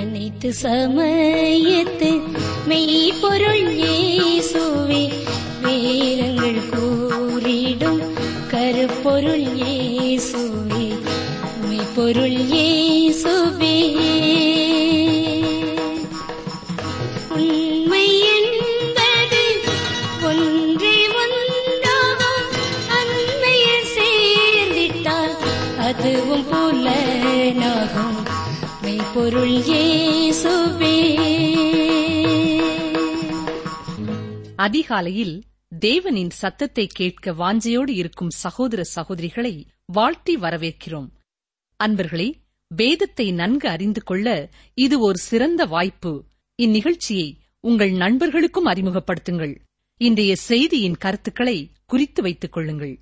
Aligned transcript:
அனைத்து 0.00 0.50
சமயத்து 0.62 2.10
மெய்ப்பொருள் 2.66 3.64
இயேசுவே 3.80 4.85
வேதங்கள் 4.85 4.85
பொருள் 11.97 12.29
ஏசுவே. 12.29 13.95
உண்மை 17.29 18.21
அதிகாலையில் 34.55 35.43
தேவனின் 35.85 36.29
சத்தத்தை 36.29 36.87
கேட்க 36.87 37.31
வாஞ்சையோடு 37.31 37.89
இருக்கும் 37.89 38.29
சகோதர 38.29 38.83
சகோதரிகளை 38.83 39.65
வாழ்த்தி 39.85 40.37
வரவேற்கிறோம். 40.37 41.15
அன்பர்களே 41.83 42.33
வேதத்தை 42.67 43.31
நன்கு 43.31 43.69
அறிந்து 43.69 44.03
கொள்ள 44.03 44.49
இது 44.73 44.99
ஒரு 44.99 45.17
சிறந்த 45.17 45.65
வாய்ப்பு. 45.65 46.23
இந்நிகழ்ச்சியை 46.61 47.37
உங்கள் 47.59 47.91
நண்பர்களுக்கும் 47.91 48.65
அறிமுகப்படுத்துங்கள். 48.65 49.55
இன்றைய 49.97 50.35
செய்தியின் 50.35 50.97
கருத்துக்களை 50.97 51.71
குறித்து 51.85 52.21
வைத்துக் 52.21 52.51
கொள்ளுங்கள். 52.51 52.99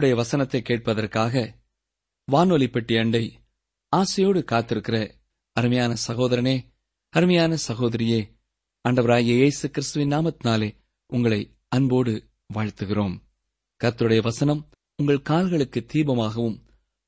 கர்த்தருடைய 0.00 0.20
வசனத்தை 0.20 0.60
கேட்பதற்காக 0.68 1.40
வானொலி 2.28 2.66
பெட்டி 2.68 2.94
அண்டை 2.96 3.22
ஆசையோடு 3.92 4.40
காத்திருக்கிற 4.50 4.96
அருமையான 5.56 5.92
சகோதரனே 6.06 6.54
அருமையான 7.14 7.52
சகோதரியே 7.66 8.20
ஆண்டவராகிய 8.84 9.34
இயேசு 9.40 9.66
கிறிஸ்துவின் 9.70 10.12
நாமத்தினாலே 10.12 10.70
உங்களை 11.10 11.40
அன்போடு 11.68 12.14
வாழ்த்துகிறோம். 12.54 13.14
கர்த்தருடைய 13.80 14.22
வசனம் 14.22 14.62
உங்கள் 14.98 15.22
கால்களுக்கு 15.22 15.80
தீபமாகவும் 15.92 16.58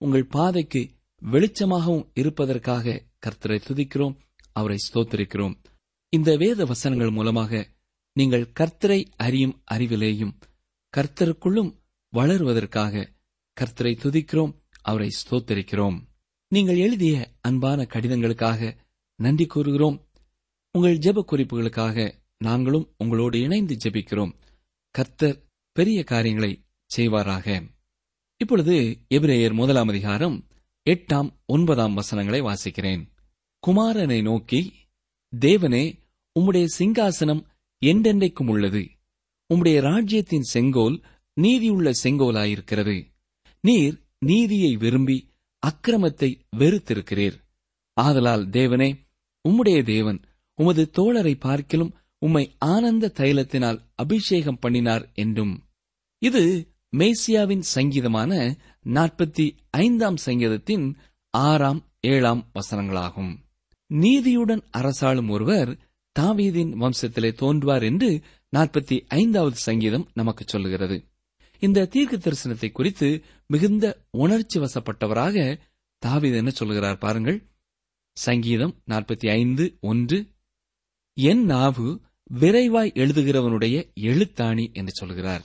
உங்கள் 0.00 0.30
பாதைக்கு 0.36 0.82
வெளிச்சமாகவும் 1.22 2.06
இருப்பதற்காக 2.14 3.00
கர்த்தரை 3.26 3.60
துதிக்கிறோம் 3.68 4.16
அவரை 4.56 4.78
ஸ்தோத்தரிக்கிறோம். 4.86 5.54
இந்த 6.12 6.30
வேத 6.36 6.64
வசனங்கள் 6.64 7.16
மூலமாக 7.18 7.68
நீங்கள் 8.16 8.50
கர்த்தரை 8.60 9.02
அறியும் 9.16 9.56
அறிவிலேயும் 9.74 10.34
கர்த்தருக்குள்ளும் 10.94 11.72
வளருவதற்காக 12.12 13.06
கர்த்தரை 13.60 13.92
துதிக்கிறோம் 13.94 14.54
அவரை 14.82 15.08
ஸ்தோத்தரிக்கிறோம். 15.08 15.98
நீங்கள் 16.48 16.76
எழுதிய 16.76 17.32
அன்பான 17.40 17.82
கடிதங்களுக்காக 17.82 18.76
நன்றி 19.16 19.46
கூறுகிறோம். 19.46 20.10
உங்கள் 20.72 20.98
ஜெப 20.98 21.24
குறிப்புகளுக்காக 21.32 22.14
நாங்களும் 22.38 22.94
உங்களோடு 22.98 23.40
இணைந்து 23.40 23.76
ஜெபிக்கிறோம். 23.84 24.34
கர்த்தர் 24.90 25.44
பெரிய 25.72 26.04
காரியங்களை 26.04 26.64
செய்வாராக. 26.96 27.74
இப்பொழுது 28.36 28.98
எபிரேயர் 29.14 29.52
முதலாம் 29.52 29.88
அதிகாரம் 29.88 30.46
எட்டாம் 30.90 31.30
ஒன்பதாம் 31.46 31.94
வசனங்களை 31.94 32.42
வாசிக்கிறேன். 32.42 33.06
குமாரனை 33.66 34.22
நோக்கி 34.22 34.72
தேவனே 35.40 35.98
உம்முடைய 36.40 36.66
சிங்காசனம் 36.78 37.44
என்றென்றைக்கும் 37.84 38.48
உள்ளது. 38.48 38.88
உம்முடைய 39.54 39.80
ராஜ்யத்தின் 39.80 40.42
செங்கோல் 40.42 41.02
நீதியுள்ள 41.34 41.90
செங்கோலாயிருக்கிறது. 42.02 43.06
நீர் 43.60 44.00
நீதியை 44.18 44.76
விரும்பி 44.76 45.30
அக்கிரமத்தை 45.62 46.40
வெறுத்திருக்கிறீர். 46.56 47.38
ஆதலால் 47.92 48.48
தேவனே 48.48 48.98
உம்முடைய 49.48 49.82
தேவன் 49.82 50.20
உமது 50.54 50.90
தோழரை 50.98 51.34
பார்க்கிலும் 51.38 51.94
உம்மை 52.18 52.54
ஆனந்த 52.58 53.12
தைலத்தினால் 53.14 53.78
அபிஷேகம் 53.94 54.58
பண்ணினார் 54.58 55.10
என்றும். 55.14 55.54
இது 56.18 56.72
மேசியாவின் 56.96 57.62
சங்கீதமான 57.74 58.58
நாற்பத்தி 58.84 59.56
ஐந்தாம் 59.70 60.16
சங்கீதத்தின் 60.16 60.96
ஆறாம் 61.30 61.80
ஏழாம் 62.00 62.50
வசனங்களாகும். 62.54 63.32
நீதியுடன் 63.86 64.62
அரசாளும் 64.76 65.30
ஒருவர் 65.30 65.78
தாவீதின் 66.20 66.72
வம்சத்திலே 66.72 67.30
தோன்றுவார் 67.32 67.82
என்று 67.82 68.22
நாற்பத்தி 68.56 69.00
ஐந்தாவது 69.08 69.56
சங்கீதம் 69.56 70.08
நமக்கு 70.14 70.44
சொல்லுகிறது. 70.46 71.11
இந்த 71.62 71.86
தீர்க்க 71.86 72.16
தரிசனத்தை 72.16 72.72
குறித்து 72.72 73.24
மிகுந்த 73.46 74.04
உணர்ச்சி 74.10 74.60
வசப்பட்டவராக 74.60 75.58
தாவித 76.06 76.34
என்ன 76.34 76.50
சொல்லுகிறார் 76.50 76.98
பாருங்கள். 76.98 77.46
சங்கீதம் 78.12 78.82
நாற்பத்தி 78.86 79.30
ஐந்து 79.30 79.78
ஒன்று. 79.80 80.26
என் 81.14 81.44
நாவு 81.44 82.00
விரைவாய் 82.34 82.92
எழுதுகிறவனுடைய 82.92 83.94
எழுத்தாணி 83.94 84.72
என்று 84.72 84.92
சொல்கிறார் 84.92 85.44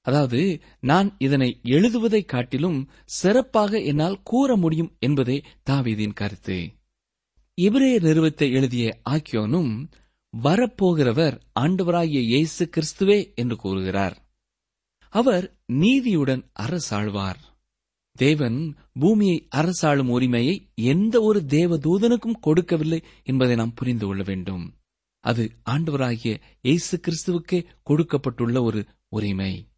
அதாவது 0.00 0.60
நான் 0.80 1.14
இதனை 1.18 1.60
எழுதுவதைக் 1.62 2.24
காட்டிலும் 2.24 2.90
சிறப்பாக 3.04 3.78
என்னால் 3.78 4.20
கூற 4.22 4.56
முடியும் 4.56 4.96
என்பதே 4.98 5.42
தாவீதின் 5.70 6.12
கருத்து. 6.12 6.72
இவரே 7.54 7.98
நிறுவத்தை 7.98 8.52
எழுதிய 8.52 9.00
ஆக்கியோனும் 9.10 9.90
வரப்போகிறவர் 10.42 11.40
ஆண்டவராகிய 11.60 12.20
இயேசு 12.20 12.70
கிறிஸ்துவே 12.76 13.34
என்று 13.34 13.56
கூறுகிறார். 13.56 14.21
அவர் 15.12 15.58
நீதியுடன் 15.66 16.50
அரசாழ்வார். 16.52 17.40
தேவன் 18.12 18.74
பூமியை 19.00 19.48
அரசாளும் 19.56 20.08
உரிமையை 20.08 20.70
எந்த 20.74 21.20
ஒரு 21.20 21.40
தேவதூதனுக்கும் 21.40 22.40
கொடுக்கவில்லை 22.40 23.02
என்பதை 23.22 23.56
நாம் 23.56 23.74
புரிந்து 23.74 24.06
கொள்ள 24.06 24.22
வேண்டும். 24.22 24.74
அது 25.20 25.52
ஆண்டவராகிய 25.70 26.40
இயேசு 26.60 27.00
கிறிஸ்துவுக்கே 27.00 27.66
கொடுக்கப்பட்டுள்ள 27.82 28.62
ஒரு 28.62 28.86
உரிமை. 29.08 29.68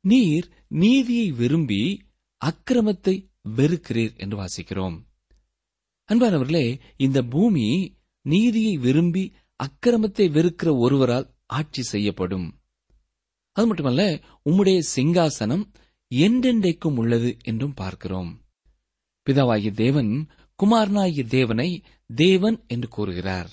நீர் 0.00 0.48
நீதியை 0.68 1.30
விரும்பி 1.30 2.10
அக்கிரமத்தை 2.44 3.30
வெறுக்கிறீர் 3.56 4.16
என்று 4.16 4.44
வாசிக்கிறோம். 4.44 4.96
அன்பானவர்களே 6.08 6.80
இந்த 6.96 7.22
பூமி 7.22 7.98
நீதியை 8.20 8.76
விரும்பி 8.76 9.32
அக்கிரமத்தை 9.60 10.26
வெறுக்கிற 10.30 10.78
ஒருவரால் 10.78 11.34
ஆட்சி 11.46 11.82
செய்யப்படும். 11.82 12.57
அது 13.58 13.66
மட்டுமல்ல 13.66 14.20
உம்முடைய 14.44 14.82
சிங்காசனம் 14.96 15.64
என்றென்றைக்கும் 16.14 16.96
உள்ளது 16.96 17.36
என்றும் 17.44 17.74
பார்க்கிறோம். 17.74 18.40
பிதாவாகிய 19.26 19.70
தேவன் 19.70 20.28
குமாரனாகிய 20.62 21.24
தேவனை 21.24 21.82
தேவன் 22.14 22.64
என்று 22.66 22.88
கூறுகிறார். 22.88 23.50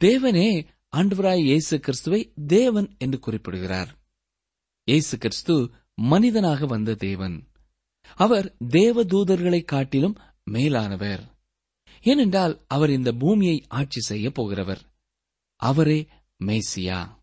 தேவனே 0.00 0.66
ஆண்டவராய் 0.96 1.42
இயேசு 1.42 1.80
கிறிஸ்துவை 1.80 2.32
தேவன் 2.46 2.96
என்று 2.98 3.18
குறிப்பிடுகிறார். 3.18 3.90
இயேசு 4.84 5.18
கிறிஸ்து 5.18 5.70
மனிதனாக 5.94 6.66
வந்த 6.66 6.94
தேவன். 6.94 7.48
அவர் 8.16 8.56
தேவதூதர்களை 8.68 9.64
காட்டிலும் 9.64 10.18
மேலானவர். 10.44 11.24
ஏனென்றால் 12.02 12.64
அவர் 12.66 12.90
இந்த 12.90 13.12
பூமியை 13.12 13.64
ஆட்சி 13.68 14.00
செய்ய 14.00 14.28
போகிறவர். 14.28 14.84
அவரே 15.56 16.08
மேசியா. 16.40 17.19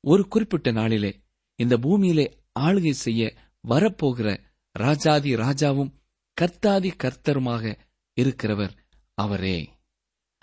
ஒரு 0.00 0.28
குறிப்பிட்ட 0.28 0.70
நாளிலே 0.70 1.20
இந்த 1.56 1.76
பூமியிலே 1.76 2.38
ஆளுகை 2.60 2.90
செய்ய 2.90 3.34
வரப்போகிற 3.68 4.40
ராஜாதி 4.72 5.34
ராஜாவும் 5.34 5.92
கர்த்தாதி 6.40 6.90
கர்த்தருமாக 6.96 7.78
இருக்கிறவர் 8.20 8.76
அவரே. 9.14 9.68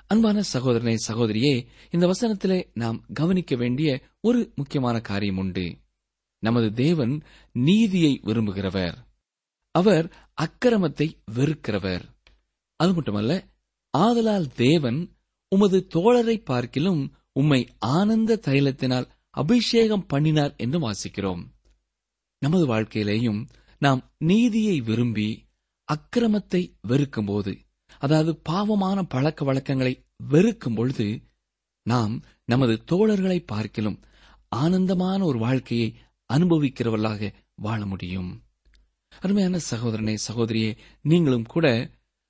அன்பான 0.08 0.42
சகோதரனே 0.54 0.96
சகோதரியே 1.08 1.68
இந்த 1.90 2.08
வசனத்திலே 2.08 2.70
நாம் 2.74 3.06
கவனிக்க 3.14 3.56
வேண்டிய 3.56 4.02
ஒரு 4.20 4.52
முக்கியமான 4.56 5.00
காரியம் 5.00 5.38
உண்டு. 5.38 5.78
நமது 6.40 6.74
தேவன் 6.74 7.22
நீதியை 7.52 8.20
விரும்புகிறவர். 8.24 8.96
அவர் 9.72 10.14
அக்கிரமத்தை 10.42 11.18
வெறுக்கிறவர். 11.32 12.02
அது 12.76 12.94
மட்டுமல்ல 12.94 13.48
ஆதலால் 13.90 14.54
தேவன் 14.54 15.18
உமது 15.50 15.88
தோழரை 15.94 16.44
பார்க்கிலும் 16.44 17.14
உம்மை 17.32 17.68
ஆனந்த 17.80 18.40
தைலத்தினால் 18.46 19.10
அபிஷேகம் 19.36 20.06
பண்ணினார் 20.06 20.54
என்று 20.56 20.80
வாசிக்கிறோம். 20.86 21.44
நமது 22.42 22.66
வாழ்க்கையிலேயும் 22.68 23.42
நாம் 23.82 24.02
நீதியை 24.24 24.78
விரும்பி 24.82 25.30
அக்கிரமத்தை 25.88 26.62
வெறுக்கும் 26.82 27.26
போது 27.26 27.54
அதாவது 28.00 28.32
பாவமான 28.50 28.98
பழக்க 29.04 29.46
வழக்கங்களை 29.46 29.94
வெறுக்கும் 30.24 30.76
பொழுது 30.76 31.08
நாம் 31.86 32.14
நமது 32.46 32.74
தோழர்களை 32.92 33.40
பார்க்கிலும் 33.46 34.00
ஆனந்தமான 34.56 35.20
ஒரு 35.26 35.40
வாழ்க்கையை 35.40 35.90
அனுபவிக்கிறவர்களாக 36.30 37.32
வாழ 37.56 37.80
முடியும். 37.86 38.32
அருமையான 39.20 39.60
சகோதரனே 39.72 40.16
சகோதரியே 40.28 40.72
நீங்களும் 41.02 41.46
கூட 41.46 41.68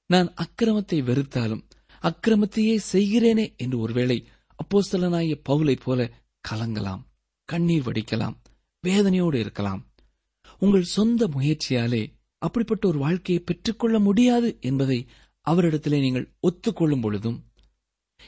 நான் 0.10 0.30
அக்கிரமத்தை 0.44 0.98
வெறுத்தாலும் 1.10 1.64
அக்கிரமத்தையே 2.02 2.76
செய்கிறேனே 2.94 3.46
என்று 3.58 3.78
ஒருவேளை 3.80 4.18
அப்போஸ்தலனாய 4.60 5.38
பவுலைப் 5.50 5.86
போல 5.86 6.02
கலங்கலாம் 6.50 7.02
கண்ணீர் 7.46 7.88
வடிக்கலாம் 7.88 8.36
வேதனையோடு 8.84 9.36
இருக்கலாம். 9.36 9.88
உங்கள் 10.60 10.84
சொந்த 10.84 11.28
முயற்சியாலே 11.28 12.14
அப்படிப்பட்ட 12.38 12.88
ஒரு 12.88 13.00
வாழ்க்கையை 13.00 13.44
பெற்றுக்கொள்ள 13.44 14.00
முடியாது 14.00 14.58
என்பதை 14.62 15.08
அவரிடத்திலே 15.46 16.00
நீங்கள் 16.00 16.32
ஒத்துக்கொள்ளும் 16.48 17.02
பொழுதும் 17.02 17.46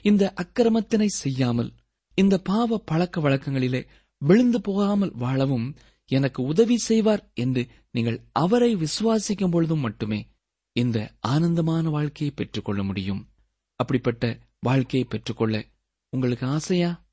இந்த 0.02 0.34
அக்கிரமத்தினை 0.36 1.06
செய்யாமல் 1.06 1.74
இந்த 2.16 2.38
பாவ 2.38 2.78
பழக்க 2.86 3.22
வழக்கங்களிலே 3.22 3.88
விழுந்து 4.18 4.62
போகாமல் 4.62 5.14
வாழவும் 5.16 5.76
எனக்கு 6.06 6.44
உதவி 6.44 6.78
செய்வார் 6.78 7.32
என்று 7.34 7.68
நீங்கள் 7.92 8.20
அவரை 8.32 8.76
விசுவாசிக்கும் 8.76 9.52
பொழுதும் 9.52 9.80
மட்டுமே 9.80 10.28
இந்த 10.72 11.14
ஆனந்தமான 11.20 11.90
வாழ்க்கையை 11.90 12.36
பெற்றுக்கொள்ள 12.36 12.84
முடியும். 12.84 13.30
அப்படிப்பட்ட 13.76 14.40
வாழ்க்கையை 14.60 15.08
பெற்றுக்கொள்ள 15.10 15.66
உங்களுக்கு 16.10 16.48
ஆசையா? 16.48 17.07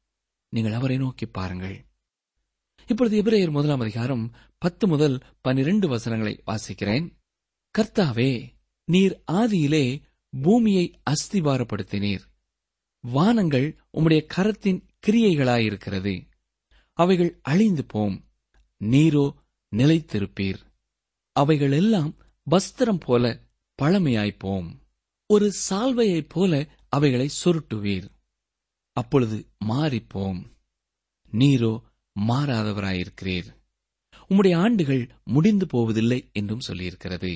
நீங்கள் 0.55 0.73
அவரை 0.73 0.97
நோக்கி 0.97 1.27
பாருங்கள். 1.27 1.85
இப்பொழுது 2.87 3.23
இப்ரேயர் 3.23 3.51
முதலாம் 3.51 3.81
அதிகாரம் 3.81 4.35
பத்து 4.59 4.87
முதல் 4.87 5.23
பனிரெண்டு 5.41 5.89
வசனங்களை 5.89 6.43
வாசிக்கிறேன். 6.47 7.11
கர்த்தாவே 7.79 8.55
நீர் 8.85 9.23
ஆதியிலே 9.33 10.03
பூமியை 10.43 11.01
அஸ்திவாரப்படுத்தினீர் 11.11 12.21
வானங்கள் 13.01 13.79
உம்முடைய 13.93 14.27
கரத்தின் 14.37 14.81
கிரியைகளாயிருக்கிறது. 15.07 16.29
அவைகள் 16.93 17.39
அழிந்து 17.43 17.85
போம் 17.85 18.25
நீரோ 18.85 19.35
நிலைத்திருப்பீர். 19.77 20.61
அவைகள் 21.33 21.73
எல்லாம் 21.73 22.17
வஸ்திரம் 22.51 23.01
போல 23.01 23.41
பழமையாய்ப்போம். 23.83 24.69
ஒரு 25.27 25.53
சால்வையைப் 25.71 26.29
போல 26.29 26.67
அவைகளை 26.89 27.29
சுருட்டுவீர். 27.45 28.09
அப்பொழுது 28.95 29.47
மாறிப்போம். 29.59 30.41
நீரோ 31.33 31.83
மாறாதவராயிருக்கிறீர். 32.21 33.49
உம்முடைய 34.29 34.57
ஆண்டுகள் 34.57 35.11
முடிந்து 35.25 35.67
போவதில்லை 35.67 36.31
என்றும் 36.33 36.61
சொல்லியிருக்கிறது. 36.69 37.33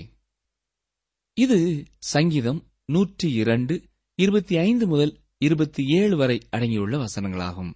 இது 1.34 1.84
சங்கீதம் 1.99 2.60
நூற்றி 2.84 3.32
இரண்டு 3.32 3.82
இருபத்தி 4.14 4.56
ஐந்து 4.56 4.87
முதல் 4.87 5.20
இருபத்தி 5.38 5.82
ஏழு 5.87 6.16
வரை 6.16 6.38
அடங்கியுள்ள 6.50 7.05
வசனங்களாகும். 7.05 7.72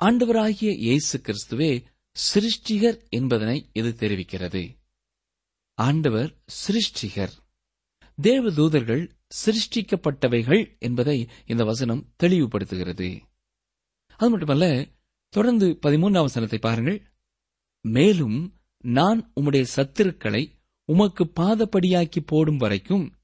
ஆண்டவராகிய 0.00 0.70
இயேசு 0.76 1.18
கிறிஸ்துவே 1.18 1.84
சிருஷ்டிகர் 2.16 3.08
என்பதனை 3.08 3.70
இது 3.72 3.90
தெரிவிக்கிறது. 3.90 4.76
ஆண்டவர் 5.74 6.30
சிருஷ்டிகர். 6.66 7.34
தேவதூதர்கள் 8.22 9.10
சிருஷ்டிக்கப்பட்டவைகள் 9.44 10.78
என்பதை 10.78 11.28
இந்த 11.46 11.64
வசனம் 11.64 12.12
தெளிவுபடுத்துகிறது. 12.22 13.20
அது 14.16 14.30
மட்டுமல்ல 14.30 14.86
தொடர்ந்து 15.28 15.78
பதிமூன்றாம் 15.82 16.28
வசனத்தை 16.28 16.58
பாருங்கள். 16.58 17.02
மேலும் 17.80 18.54
நான் 18.80 19.32
உம்முடைய 19.40 19.64
சத்துருக்களை 19.76 20.42
உமக்கு 20.84 21.24
பாதப்படியாக்கி 21.40 22.20
போடும் 22.26 22.56
வரைக்கும் 22.56 23.14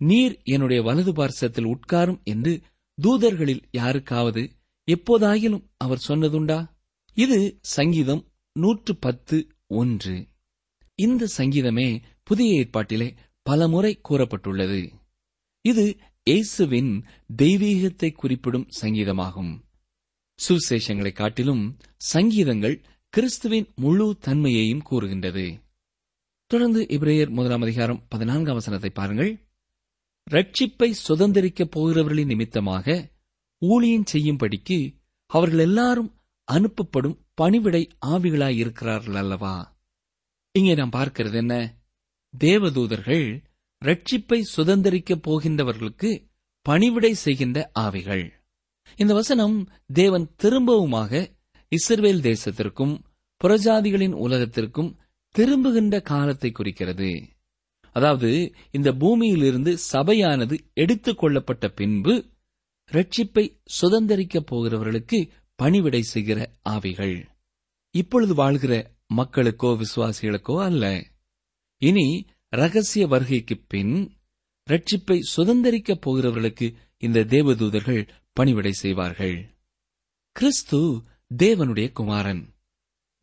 நீர் 0.00 0.40
என்னுடைய 0.44 0.82
வலது 0.82 1.12
பார்சத்தில் 1.12 1.72
உட்காரும் 1.74 2.22
என்று 2.22 2.60
தூதர்களில் 3.02 3.62
யாருக்காவது 3.70 4.50
எப்போதாயிலும் 4.88 5.64
அவர் 5.76 6.04
சொன்னதுண்டா? 6.08 6.58
இது 7.14 7.58
சங்கீதம் 7.60 8.22
நூற்று 8.52 8.96
பத்து 8.96 9.46
ஒன்று. 9.66 10.28
இந்த 10.94 11.26
சங்கீதமே 11.36 12.02
புதிய 12.22 12.60
ஏற்பாட்டிலே 12.60 13.14
பலமுறை 13.46 14.00
கூறப்பட்டுள்ளது. 14.08 14.92
இது 15.60 15.84
இயேசுவின் 16.22 17.04
தெய்வீகத்தை 17.42 18.12
குறிப்பிடும் 18.12 18.68
சங்கீதமாகும். 18.80 19.52
சுவிசேஷங்களை 20.38 21.12
காட்டிலும் 21.12 21.78
சங்கீதங்கள் 21.96 22.84
கிறிஸ்துவின் 23.08 23.68
முழு 23.74 24.16
தன்மையையும் 24.20 24.82
கூறுகின்றது. 24.82 25.62
தொடர்ந்து 26.46 26.80
இப்ரேயர் 26.84 27.28
முதலாம் 27.28 27.60
அதிகாரம் 27.60 28.06
பதினான்காம் 28.08 28.54
வசனத்தை 28.54 28.90
பாருங்கள். 28.90 29.32
ரட்சிப்பை 30.30 30.90
சுதந்திரிக்கப் 31.08 31.70
போகிறவர்களின் 31.70 32.26
நிமித்தமாக 32.26 33.12
ஊழியம் 33.58 34.10
செய்யும்படிக்கு 34.12 34.78
அவர்கள் 35.26 35.58
எல்லாரும் 35.58 36.10
அனுப்பப்படும் 36.48 37.20
பணிவிடை 37.34 37.88
ஆவிகளாய் 38.06 38.56
இருக்கிறார்கள் 38.56 39.14
அல்லவா? 39.14 39.76
இங்கே 40.52 40.74
நாம் 40.74 40.96
பார்க்கிறது 40.96 41.34
என்ன? 41.34 41.83
தேவதூதர்கள் 42.38 43.44
ரட்சிப்பை 43.84 44.42
சுதந்திரிக்கப் 44.56 45.22
போகின்றவர்களுக்கு 45.26 46.26
பணிவிடை 46.62 47.14
செய்கின்ற 47.14 47.70
ஆவிகள். 47.72 48.30
இந்த 48.96 49.14
வசனம் 49.14 49.68
தேவன் 49.86 50.30
திரும்பவுமாக 50.42 51.28
இஸ்ரேல் 51.68 52.20
தேசத்திற்கும் 52.20 52.98
புறஜாதிகளின் 53.44 54.12
உலகத்திற்கும் 54.12 54.98
திரும்புகின்ற 55.38 56.00
காலத்தை 56.00 56.50
குறிக்கிறது. 56.50 57.28
அதாவது 57.92 58.54
இந்த 58.70 58.92
பூமியிலிருந்து 58.92 59.78
சபையானது 59.78 60.58
எடுத்துக் 60.72 61.18
கொள்ளப்பட்ட 61.18 61.68
பின்பு 61.68 62.24
ரட்சிப்பை 62.92 63.60
சுதந்திரிக்கப் 63.82 64.46
போகிறவர்களுக்கு 64.50 65.28
பணிவிடை 65.54 66.02
செய்கிற 66.02 66.50
ஆவிகள். 66.62 67.24
இப்பொழுது 67.90 68.34
வாழ்கிற 68.34 68.90
மக்களுக்கோ 69.16 69.82
விசுவாசிகளுக்கோ 69.82 70.62
அல்ல. 70.62 71.12
இனி 71.84 72.26
ரகசிய 72.48 73.06
வருகைக்கு 73.06 73.56
பின் 73.68 74.16
ரட்சிப்பை 74.70 75.20
சுதந்திரிக்கப் 75.36 76.00
போகிறவர்களுக்கு 76.06 76.74
இந்த 76.96 77.20
தேவதூதர்கள் 77.20 78.08
பணிவிடை 78.32 78.72
செய்வார்கள். 78.72 79.54
கிறிஸ்து 80.32 81.02
தேவனுடைய 81.36 81.92
குமாரன். 81.92 82.54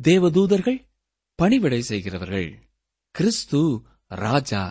தேவதூதர்கள் 0.03 0.87
பணிவிடை 1.35 1.81
செய்கிறவர்கள். 1.81 2.69
கிறிஸ்து 3.11 3.81
ராஜா. 4.07 4.63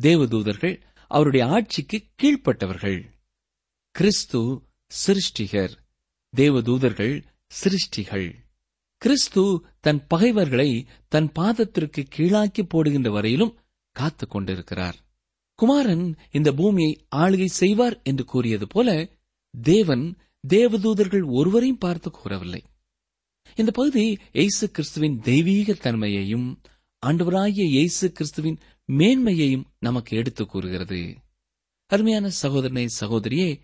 தேவதூதர்கள் 0.00 0.82
அவருடைய 1.08 1.46
ஆட்சிக்கு 1.46 2.04
கீழ்ப்பட்டவர்கள். 2.22 3.10
கிறிஸ்து 3.90 4.62
சிருஷ்டிகர். 5.06 5.76
தேவதூதர்கள் 6.36 7.22
சிருஷ்டிகள். 7.64 8.34
கிறிஸ்து 9.00 9.64
தன் 9.80 10.06
பகைவர்களை 10.06 10.86
தன் 11.08 11.32
பாதத்திற்கு 11.38 12.04
கீழாக்கி 12.16 12.62
போடுகின்ற 12.62 13.10
வரையிலும் 13.10 13.58
காத்துக் 13.92 14.30
கொண்டிருக்கிறார். 14.30 14.96
குமாரன் 15.54 16.16
இந்த 16.30 16.52
பூமியை 16.52 17.06
ஆளுகை 17.16 17.44
செய்வார் 17.44 18.00
என்று 18.02 18.24
கூறியது 18.24 18.66
போல 18.66 19.08
தேவன் 19.62 20.16
தேவதூதர்கள் 20.48 21.22
ஒருவரையும் 21.26 21.78
பார்த்து 21.78 22.10
கூறவில்லை. 22.10 22.62
இந்த 23.56 23.70
பகுதி 23.70 24.18
எய்சு 24.32 24.64
கிறிஸ்துவின் 24.72 25.20
தெய்வீக 25.20 25.72
தன்மையையும் 25.72 26.60
ஆண்டவராகிய 27.06 27.64
இயேசு 27.64 28.12
கிறிஸ்துவின் 28.12 28.58
மேன்மையையும் 28.92 29.64
நமக்கு 29.78 30.16
எடுத்துக் 30.16 30.48
கூறுகிறது. 30.48 31.16
அருமையான 31.86 32.28
சகோதரனை 32.28 32.86
சகோதரியே 33.00 33.60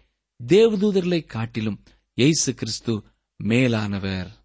தேவதூதர்களை 0.46 1.24
காட்டிலும் 1.24 1.82
இயேசு 2.14 2.54
கிறிஸ்து 2.54 3.02
மேலானவர். 3.36 4.44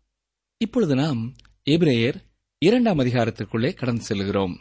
இப்பொழுது 0.63 0.95
நாம் 0.95 1.21
எபிரேயர் 1.69 2.17
இரண்டாம் 2.59 2.99
அதிகாரத்திற்குள்ளே 2.99 3.73
கடந்து 3.73 4.03
செல்கிறோம். 4.03 4.59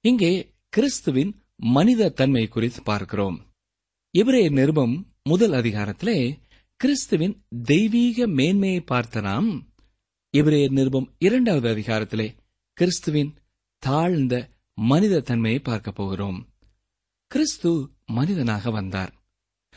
இங்கே 0.00 0.54
கிறிஸ்துவின் 0.68 1.42
மனித 1.56 2.08
தன்மை 2.08 2.48
குறித்து 2.48 2.82
பார்க்கிறோம். 2.82 3.36
எபிரேயர் 4.18 4.50
நிருபம் 4.50 4.94
முதல் 5.22 5.50
அதிகாரத்திலே 5.50 6.18
கிறிஸ்துவின் 6.76 7.34
தெய்வீக 7.62 8.26
மேன்மையை 8.26 8.80
பார்த்த 8.80 9.20
நாம் 9.20 9.48
எபிரேயர் 10.36 10.70
நிருபம் 10.70 11.14
இரண்டாவது 11.18 11.68
அதிகாரத்திலே 11.74 12.28
கிறிஸ்துவின் 12.72 13.34
தாழ்ந்த 13.78 14.50
மனித 14.74 15.20
தன்மையை 15.20 15.60
பார்க்க 15.60 15.90
போகிறோம். 15.92 16.38
கிறிஸ்து 17.26 17.90
மனிதனாக 18.06 18.70
வந்தார். 18.70 19.12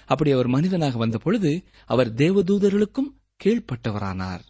அப்படி 0.06 0.32
அவர் 0.32 0.48
மனிதனாக 0.48 0.98
வந்த 0.98 1.18
பொழுது 1.18 1.64
அவர் 1.86 2.14
தேவதூதர்களுக்கும் 2.14 3.12
கீழ்ப்பட்டவரானார். 3.44 4.46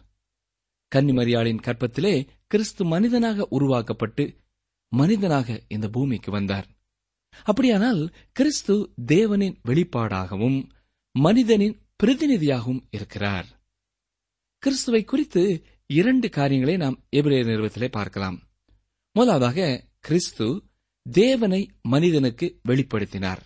கன்னிமரியாளின் 0.94 1.60
கற்பத்திலே 1.62 2.26
கிறிஸ்து 2.46 2.84
மனிதனாக 2.84 3.46
உருவாக்கப்பட்டு 3.50 4.36
மனிதனாக 4.88 5.62
இந்த 5.68 5.88
பூமிக்கு 5.88 6.30
வந்தார். 6.30 6.66
அப்படியானால் 7.44 8.14
கிறிஸ்து 8.32 8.94
தேவனின் 9.06 9.56
வெளிப்பாடாகவும் 9.68 10.68
மனிதனின் 11.12 11.80
பிரதிநிதியாகவும் 12.02 12.86
இருக்கிறார். 12.90 13.46
கிறிஸ்துவை 14.58 15.04
குறித்து 15.04 15.64
இரண்டு 15.86 16.28
காரியங்களை 16.28 16.76
நாம் 16.76 17.04
எபிரேயர் 17.16 17.46
நிறுவத்திலே 17.46 17.88
பார்க்கலாம். 17.90 18.42
முதலாவதாக 19.12 19.84
கிறிஸ்து 20.00 20.62
தேவனை 21.10 21.70
மனிதனுக்கு 21.82 22.60
வெளிப்படுத்தினார். 22.68 23.40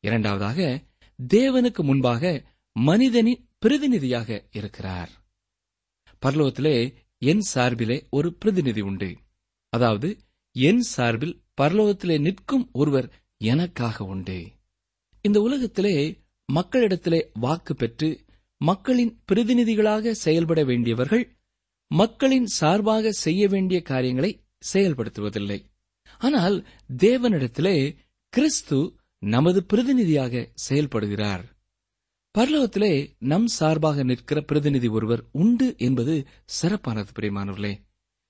இரண்டாவதாக 0.00 0.82
தேவனுக்கு 1.34 1.82
முன்பாக 1.82 2.44
மனிதனின் 2.72 3.48
பிரதிநிதியாக 3.58 4.46
இருக்கிறார். 4.52 5.21
பரலோகத்திலே 6.22 6.94
என் 7.18 7.40
சார்பிலே 7.40 8.06
ஒரு 8.10 8.34
பிரதிநிதி 8.34 8.80
உண்டு. 8.80 9.16
அதாவது 9.68 10.08
என் 10.52 10.80
சார்பில் 10.80 11.42
பரலோகத்திலே 11.60 12.20
நிற்கும் 12.20 12.68
ஒருவர் 12.72 13.08
எனக்காக 13.36 14.04
உண்டு. 14.04 14.50
இந்த 15.20 15.40
உலகத்திலே 15.40 16.22
மக்களிடத்திலே 16.52 17.20
வாக்கு 17.32 17.74
பெற்று 17.74 18.20
மக்களின் 18.56 19.22
பிரதிநிதிகளாக 19.32 20.10
செயல்பட 20.10 20.64
வேண்டியவர்கள் 20.64 21.24
மக்களின் 21.86 22.46
சார்பாக 22.46 23.12
செய்ய 23.12 23.48
வேண்டிய 23.48 23.82
காரியங்களை 23.82 24.40
செயல்படுத்துவதில்லை. 24.72 25.58
ஆனால் 26.18 26.66
தேவனிடத்திலே 26.96 27.96
கிறிஸ்து 28.28 28.78
நமது 29.18 29.64
பிரதிநிதியாக 29.64 30.52
செயல்படுகிறார். 30.68 31.44
பரலோகத்திலே 32.38 33.10
நம் 33.18 33.46
சார்பாக 33.46 34.02
நிற்கிற 34.02 34.40
பிரதிநிதி 34.40 34.88
ஒருவர் 34.88 35.24
உண்டு 35.32 35.74
என்பது 35.78 36.26
சிறப்பானது 36.44 37.06
பிரியமானவர்களே. 37.20 37.78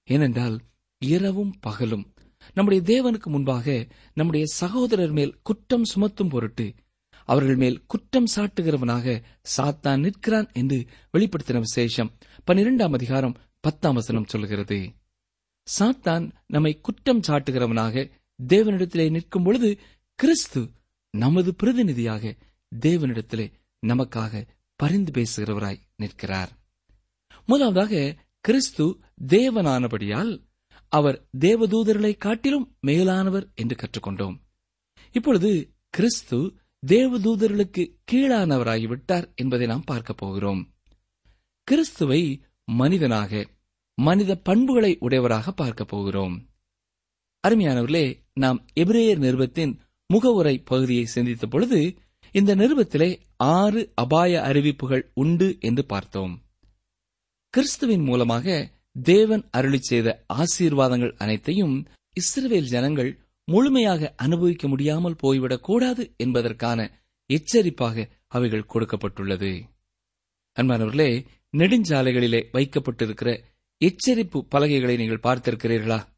ஏனென்றால் 0.05 0.61
இரவும் 0.99 1.57
பகலும் 1.61 2.15
நம்முடைய 2.55 2.83
தேவனுக்கு 2.87 3.23
முன்பாக 3.23 3.87
நம்முடைய 4.15 4.47
சகோதரர் 4.47 5.13
மேல் 5.13 5.39
குற்றம் 5.43 5.85
சுமத்தும் 5.95 6.29
பொருட்டு 6.29 6.75
அவர்கள் 7.25 7.57
மேல் 7.57 7.87
குற்றம் 7.87 8.25
சாட்டுகிறவனாக 8.37 9.23
சாத்தான் 9.57 10.01
நிற்கிறான் 10.01 10.51
என்று 10.53 10.87
வெளிப்படுத்தின 11.13 11.59
விசேஷம் 11.59 12.17
பன்னிரெண்டாம் 12.47 12.93
அதிகாரம் 12.93 13.37
பத்தாம் 13.61 13.95
வசனம் 13.95 14.27
சொல்கிறது. 14.27 14.93
சாத்தான் 15.79 16.31
நம்மை 16.47 16.81
குற்றம் 16.81 17.21
சாட்டுகிறவனாக 17.21 18.11
தேவனிடத்திலே 18.49 19.11
நிற்கும் 19.11 19.43
பொழுது 19.43 19.79
கிறிஸ்து 20.15 20.71
நமது 21.11 21.55
பிரதிநிதியாக 21.55 22.37
தேவனிடத்திலே 22.81 23.53
நமக்காக 23.87 24.47
பரிந்து 24.77 25.13
பேசுகிறவராய் 25.13 25.81
நிற்கிறார். 25.97 26.51
முதலாவதாக 27.47 28.17
கிறிஸ்து 28.41 28.99
தேவனானபடியால் 29.27 30.43
அவர் 30.89 31.29
தேவதூதர்களை 31.39 32.17
காட்டிலும் 32.17 32.77
மேலானவர் 32.81 33.49
என்று 33.55 33.77
கற்றுக்கொண்டோம். 33.77 34.41
இப்பொழுது 35.13 35.75
கிறிஸ்து 35.91 36.55
தேவதூதர்களுக்கு 36.87 37.97
கீழானவராகிவிட்டார் 38.13 39.35
என்பதை 39.35 39.67
நாம் 39.67 39.85
பார்க்க 39.85 40.13
போகிறோம். 40.13 40.75
கிறிஸ்துவை 41.65 42.43
மனிதனாக 42.65 43.49
மனித 43.95 44.37
பண்புகளை 44.37 44.97
உடையவராக 45.01 45.53
பார்க்கப் 45.53 45.89
போகிறோம். 45.89 46.49
அருமையானவர்களே 47.49 48.25
நாம் 48.35 48.67
எபிரேயர் 48.81 49.19
நிறுவத்தின் 49.19 49.81
முகவுரை 50.07 50.59
பகுதியை 50.59 51.05
சிந்தித்த 51.05 51.47
பொழுது 51.47 52.02
இந்த 52.33 52.55
நிறுவத்திலே 52.55 53.21
ஆறு 53.37 53.93
அபாய 53.95 54.43
அறிவிப்புகள் 54.43 55.11
உண்டு 55.15 55.57
என்று 55.61 55.87
பார்த்தோம். 55.87 56.43
கிறிஸ்துவின் 57.51 58.03
மூலமாக 58.03 58.71
தேவன் 59.03 59.49
அருளி 59.51 59.79
செய்த 59.79 60.25
ஆசீர்வாதங்கள் 60.35 61.13
அனைத்தையும் 61.17 61.87
இஸ்ரேல் 62.13 62.65
ஜனங்கள் 62.65 63.19
முழுமையாக 63.45 64.15
அனுபவிக்க 64.17 64.69
முடியாமல் 64.69 65.17
போய்விடக் 65.23 65.61
கூடாது 65.61 66.15
என்பதற்கான 66.17 67.01
எச்சரிப்பாக 67.29 68.09
அவைகள் 68.27 68.67
கொடுக்கப்பட்டுள்ளது. 68.75 69.63
அன்பானவர்களே 70.55 71.27
நெடுஞ்சாலைகளிலே 71.57 72.45
வைக்கப்பட்டிருக்கிற 72.53 73.43
எச்சரிப்பு 73.81 74.39
பலகைகளை 74.49 74.97
நீங்கள் 74.97 75.21
பார்த்திருக்கிறீர்களா? 75.23 76.12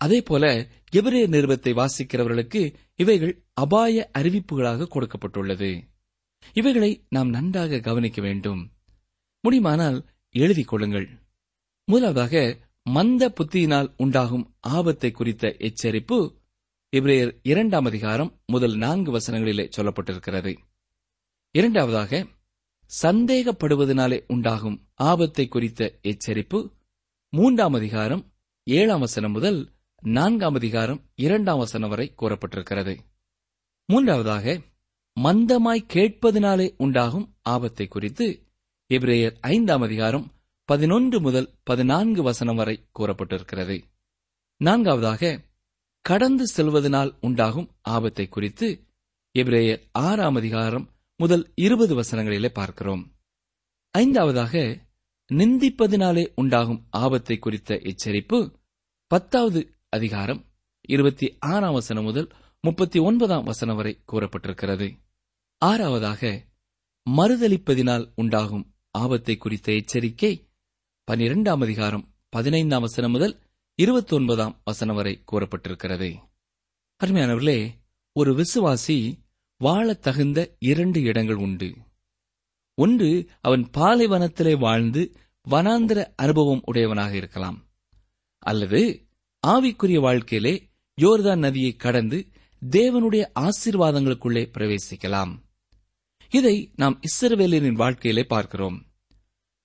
அதே 0.00 0.22
போல 0.22 0.44
எபிரே 0.92 1.28
நிறுவத்தை 1.28 1.72
வாசிக்கிறவர்களுக்கு 1.72 2.74
இவைகள் 2.94 3.34
அபாய 3.52 4.10
அறிவிப்புகளாக 4.18 4.88
கொடுக்கப்பட்டுள்ளது. 4.94 5.70
இவைகளை 6.52 6.90
நாம் 7.08 7.28
நன்றாக 7.28 7.80
கவனிக்க 7.80 8.22
வேண்டும். 8.22 8.60
முடியுமானால் 9.40 9.98
எழுதிக் 10.34 10.68
கொள்ளுங்கள். 10.68 11.08
முதலாவதாக 11.84 12.34
மந்த 12.82 13.22
புத்தியினால் 13.28 13.94
உண்டாகும் 13.96 14.44
ஆபத்தை 14.60 15.10
குறித்த 15.10 15.56
எச்சரிப்பு 15.58 16.18
இப்ரேயர் 16.92 17.32
இரண்டாம் 17.42 17.84
அதிகாரம் 17.84 18.30
முதல் 18.46 18.76
நான்கு 18.76 19.10
வசனங்களிலே 19.18 19.64
சொல்லப்பட்டிருக்கிறது. 19.76 20.52
இரண்டாவதாக 21.54 22.26
சந்தேகப்படுவதனாலே 23.02 24.18
உண்டாகும் 24.26 24.76
ஆபத்தை 24.94 25.48
குறித்த 25.48 25.98
எச்சரிப்பு 26.02 26.58
மூன்றாம் 27.32 27.74
அதிகாரம் 27.74 28.22
ஏழாம் 28.66 29.00
வசனம் 29.00 29.32
முதல் 29.32 29.60
நான்காம் 30.02 30.54
அதிகாரம் 30.54 31.00
இரண்டாம் 31.14 31.58
வசனம் 31.58 31.88
வரை 31.88 32.14
கூறப்பட்டிருக்கிறது. 32.18 32.98
மூன்றாவதாக 33.86 34.60
மந்தமாய் 35.20 35.88
கேட்பதினாலே 35.94 36.74
உண்டாகும் 36.76 37.36
ஆபத்தை 37.42 37.86
குறித்து 37.86 38.46
எபிரேயர் 38.94 39.36
ஐந்தாம் 39.40 39.82
அதிகாரம் 39.82 40.32
பதினொன்று 40.64 41.20
முதல் 41.20 41.54
பதினான்கு 41.62 42.22
வசனம் 42.22 42.56
வரை 42.56 42.88
கூறப்பட்டிருக்கிறது. 42.98 43.82
நான்காவதாக 44.56 45.44
கடந்து 46.00 46.44
செல்வதனால் 46.56 47.16
உண்டாகும் 47.20 47.70
ஆபத்தை 47.82 48.28
குறித்து 48.28 48.86
எபிரேயர் 49.38 49.82
ஆறாம் 49.92 50.34
அதிகாரம் 50.34 50.88
முதல் 51.16 51.52
இருபது 51.54 52.02
வசனங்களிலே 52.02 52.48
பார்க்கிறோம். 52.48 53.14
ஐந்தாவதாக 53.98 54.78
நிந்திப்பதினாலே 55.32 56.32
உண்டாகும் 56.34 56.86
ஆபத்தை 56.90 57.38
குறித்த 57.38 57.74
எச்சரிப்பு 57.74 58.54
பத்தாவது 59.06 59.72
அதிகாரம் 59.90 60.44
இருபத்தி 60.80 61.36
ஆறாம் 61.38 61.72
வசனம் 61.72 62.04
முதல் 62.04 62.28
முப்பத்தி 62.60 62.98
ஒன்பதாம் 62.98 63.44
வசனம் 63.44 63.76
வரை 63.76 64.02
கூறப்பட்டிருக்கிறது. 64.12 64.98
ஆறாவதாக 65.64 66.44
மறுதளிப்பதினால் 67.10 68.12
உண்டாகும் 68.14 68.74
ஆபத்தை 68.90 69.36
குறித்த 69.36 69.72
எச்சரிக்கை 69.72 70.48
பனிரெண்டாம் 71.10 71.62
அதிகாரம் 71.62 72.14
பதினைந்தாம் 72.28 72.80
வசனம் 72.80 73.10
முதல் 73.10 73.40
இருபத்தி 73.74 74.16
ஒன்பதாம் 74.16 74.60
வசனம் 74.64 74.96
வரை 74.96 75.22
கூறப்பட்டிருக்கிறது. 75.32 76.18
அருமையானவர்களே 77.04 77.70
ஒரு 78.12 78.34
விசுவாசி 78.34 79.18
வாழத் 79.56 80.02
தகுந்த 80.02 80.56
இரண்டு 80.58 81.02
இடங்கள் 81.02 81.34
உண்டு. 81.34 81.74
ஒன்று 82.74 83.28
அவன் 83.40 83.70
பாலைவனத்திலே 83.74 84.58
வாழ்ந்து 84.58 85.12
வனாந்திர 85.50 86.12
அனுபவம் 86.16 86.62
உடையவனாக 86.64 87.16
இருக்கலாம். 87.16 87.66
அல்லது 88.38 89.07
ஆவிக்குரிய 89.46 90.00
வாழ்க்கையிலே 90.00 90.70
யோர்தான் 90.98 91.38
நதியை 91.38 91.76
கடந்து 91.76 92.26
தேவனுடைய 92.70 93.24
ஆசீர்வாதங்களுக்குள்ளே 93.34 94.42
பிரவேசிக்கலாம். 94.54 95.32
இதை 96.30 96.72
நாம் 96.76 97.00
இஸ்ரவேலரின் 97.00 97.72
வாழ்க்கையிலே 97.72 98.24
பார்க்கிறோம். 98.24 98.86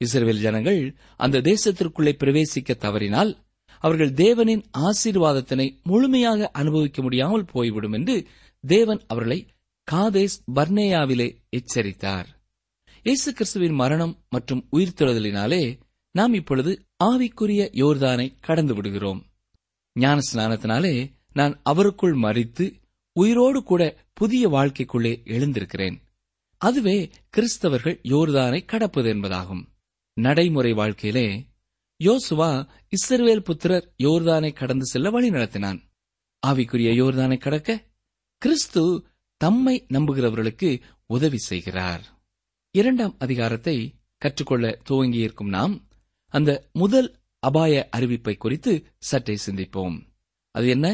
இஸ்ரவேல் 0.02 0.40
ஜனங்கள் 0.40 0.96
அந்த 1.18 1.42
தேசத்திற்குள்ளே 1.42 2.14
பிரவேசிக்க 2.24 2.76
தவறினால் 2.76 3.32
அவர்கள் 3.80 4.12
தேவனின் 4.12 4.64
ஆசீர்வாதத்தினை 4.78 5.82
முழுமையாக 5.84 6.50
அனுபவிக்க 6.52 7.02
முடியாமல் 7.02 7.46
போய்விடும் 7.46 7.92
என்று 7.92 8.28
தேவன் 8.60 9.02
அவர்களை 9.08 9.48
காதேஸ் 9.92 10.38
பர்னேயாவிலே 10.56 11.28
எச்சரித்தார். 11.50 12.28
இயேசு 13.04 13.34
கிறிஸ்துவின் 13.34 13.74
மரணம் 13.74 14.16
மற்றும் 14.30 14.68
உயிர்த்தெழுதலினாலே 14.72 15.80
நாம் 16.12 16.34
இப்பொழுது 16.34 16.86
ஆவிக்குரிய 17.04 17.62
யோர்தானை 17.84 18.34
கடந்து 18.40 18.74
விடுகிறோம். 18.74 19.33
ஞான 19.94 20.20
ஸ்நானத்தினாலே 20.34 21.12
நான் 21.34 21.62
அவருக்குள் 21.70 22.16
மறித்து 22.18 22.82
உயிரோடு 23.14 23.64
கூட 23.64 23.98
புதிய 24.14 24.50
வாழ்க்கைக்குள்ளே 24.50 25.26
எழுந்திருக்கிறேன். 25.26 25.98
அதுவே 26.58 27.10
கிறிஸ்தவர்கள் 27.38 28.00
யோர்தானை 28.04 28.66
கடப்பது 28.66 29.14
என்பதாகும். 29.14 29.64
நடைமுறை 30.14 30.74
வாழ்க்கையிலே 30.74 31.48
யோசுவா 32.04 32.68
இஸ்ரவேல் 32.96 33.40
புத்திரர் 33.40 33.94
யோர்தானை 33.98 34.54
கடந்து 34.54 34.86
செல்ல 34.86 35.10
வழி 35.10 35.30
நடத்தினான். 35.30 35.80
ஆவிக்குரிய 36.48 36.92
யோர்தானை 37.02 37.38
கடக்க 37.38 37.84
கிறிஸ்து 38.38 39.06
தம்மை 39.38 39.86
நம்புகிறவர்களுக்கு 39.90 40.82
உதவி 41.06 41.38
செய்கிறார். 41.38 42.22
இரண்டாம் 42.72 43.16
அதிகாரத்தை 43.20 43.96
கற்றுக்கொள்ள 44.18 44.80
துவங்கியிருக்கும் 44.90 45.48
நாம் 45.48 45.88
அந்த 46.28 46.70
முதல் 46.74 47.23
அபாய 47.44 47.90
அறிவிப்பை 47.98 48.38
குறித்து 48.38 48.86
சற்றே 48.98 49.36
சிந்திப்போம். 49.46 49.96
அது 50.52 50.68
என்ன? 50.68 50.88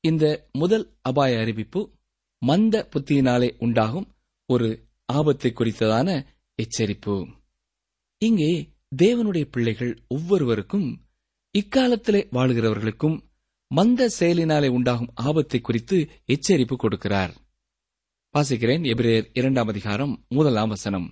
இந்த 0.00 0.48
முதல் 0.52 0.96
அபாய 1.00 1.38
அறிவிப்பு 1.38 1.80
மந்த 2.38 2.88
புத்தியினாலே 2.90 3.48
உண்டாகும் 3.58 4.08
ஒரு 4.46 4.68
ஆபத்தை 5.04 5.52
குறித்ததான 5.54 6.26
எச்சரிப்பு. 6.62 7.14
இங்கே 8.18 8.52
தேவனுடைய 9.02 9.44
பிள்ளைகள் 9.50 10.02
ஒவ்வொருவருக்கும் 10.08 10.88
இக்காலத்திலே 11.58 12.20
வாழுகிறவர்களுக்கும் 12.32 13.20
மந்த 13.68 14.10
செயலினாலே 14.18 14.68
உண்டாகும் 14.68 15.12
ஆபத்தை 15.14 15.60
குறித்து 15.60 16.08
எச்சரிப்பு 16.26 16.76
கொடுக்கிறார். 16.82 17.34
வாசிக்கிறேன் 18.38 18.84
எபிரேயர் 18.94 19.30
இரண்டாம் 19.32 19.68
அதிகாரம் 19.68 20.24
முதலாம் 20.28 20.68
வசனம். 20.68 21.08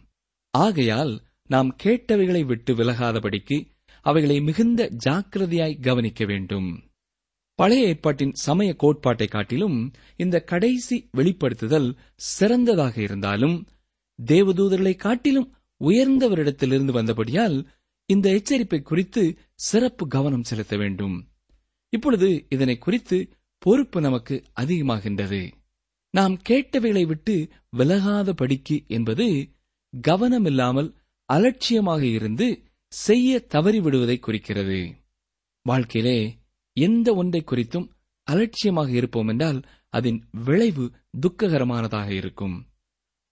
ஆகையால் 0.50 1.22
நாம் 1.46 1.76
கேட்டவைகளை 1.84 2.44
விட்டு 2.44 2.74
விலகாதபடிக்கு 2.74 3.72
அவைகளை 4.04 4.40
மிகுந்த 4.40 4.90
ஜாக்கிரதையாய் 5.04 5.82
கவனிக்க 5.82 6.24
வேண்டும். 6.24 6.68
பழைய 7.54 7.86
ஏற்பாட்டின் 7.86 8.32
சமய 8.32 8.74
கோட்பாட்டை 8.74 9.26
காட்டிலும் 9.26 9.92
இந்த 10.16 10.40
கடைசி 10.40 11.08
வெளிப்படுத்துதல் 11.16 11.96
சிறந்ததாக 12.14 13.02
இருந்தாலும் 13.02 13.66
தேவதூதர்களை 14.26 14.96
காட்டிலும் 14.96 15.54
உயர்ந்தவரிடத்திலிருந்து 15.80 16.92
வந்தபடியால் 16.92 17.66
இந்த 18.06 18.26
எச்சரிப்பை 18.30 18.82
குறித்து 18.82 19.38
சிறப்பு 19.54 20.08
கவனம் 20.08 20.42
செலுத்த 20.42 20.76
வேண்டும். 20.76 21.28
இப்பொழுது 21.88 22.46
இதனை 22.48 22.78
குறித்து 22.78 23.18
பொறுப்பு 23.58 24.00
நமக்கு 24.00 24.42
அதிகமாகின்றது. 24.60 25.52
நாம் 26.10 26.34
கேட்டவைகளை 26.48 27.06
விட்டு 27.06 27.48
விலகாத 27.70 28.32
படிக்கு 28.32 28.84
என்பது 28.86 29.26
கவனமில்லாமல் 30.08 30.90
அலட்சியமாக 31.28 32.02
இருந்து 32.06 32.46
செய்ய 33.02 33.46
தவறிவிடுவதை 33.48 34.16
குறிக்கிறது. 34.18 34.80
வாழ்க்கையிலே 35.66 36.18
எந்த 36.76 37.14
ஒன்றை 37.14 37.42
குறித்தும் 37.46 37.88
அலட்சியமாக 38.28 38.90
இருப்போம் 38.90 39.28
என்றால் 39.28 39.60
அதன் 39.88 40.18
விளைவு 40.44 40.84
துக்ககரமானதாக 41.22 42.08
இருக்கும். 42.10 42.56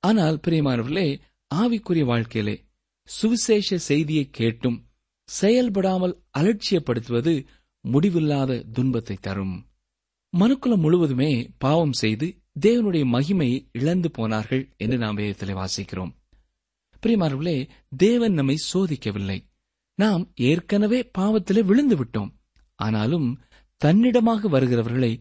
ஆனால் 0.02 0.37
பிரியமானவர்களே 0.37 1.09
ஆவிக்குரிய 1.54 2.04
வாழ்க்கையிலே 2.04 2.54
சுவிசேஷ 3.09 3.78
செய்தியை 3.78 4.25
கேட்டும் 4.31 4.78
செயல்படாமல் 5.28 6.14
அலட்சியப்படுத்துவது 6.38 7.35
முடிவில்லாத 7.85 8.64
துன்பத்தை 8.73 9.16
தரும். 9.21 9.54
மனுக்குலம் 10.33 10.83
முழுவதுமே 10.85 11.33
பாவம் 11.59 11.92
செய்து 11.92 12.26
தேவனுடைய 12.61 13.04
மகிமையை 13.14 13.59
இழந்து 13.73 14.11
போனார்கள் 14.11 14.64
என்று 14.76 14.99
நாம் 14.99 15.14
வேதத்தில் 15.14 15.57
வாசிக்கிறோம். 15.57 16.12
பிரியமானவர்களே 17.02 17.57
தேவன் 17.97 18.33
நம்மை 18.33 18.57
சோதிக்கவில்லை. 18.73 19.38
நாம் 19.99 20.22
ஏற்கனவே 20.42 21.11
பாவத்திலே 21.18 21.62
விழுந்து 21.64 21.96
விட்டோம் 21.96 22.30
ஆனாலும் 22.78 23.28
தன்னிடமாக 23.80 24.49
வருகிறவர்களை 24.49 25.12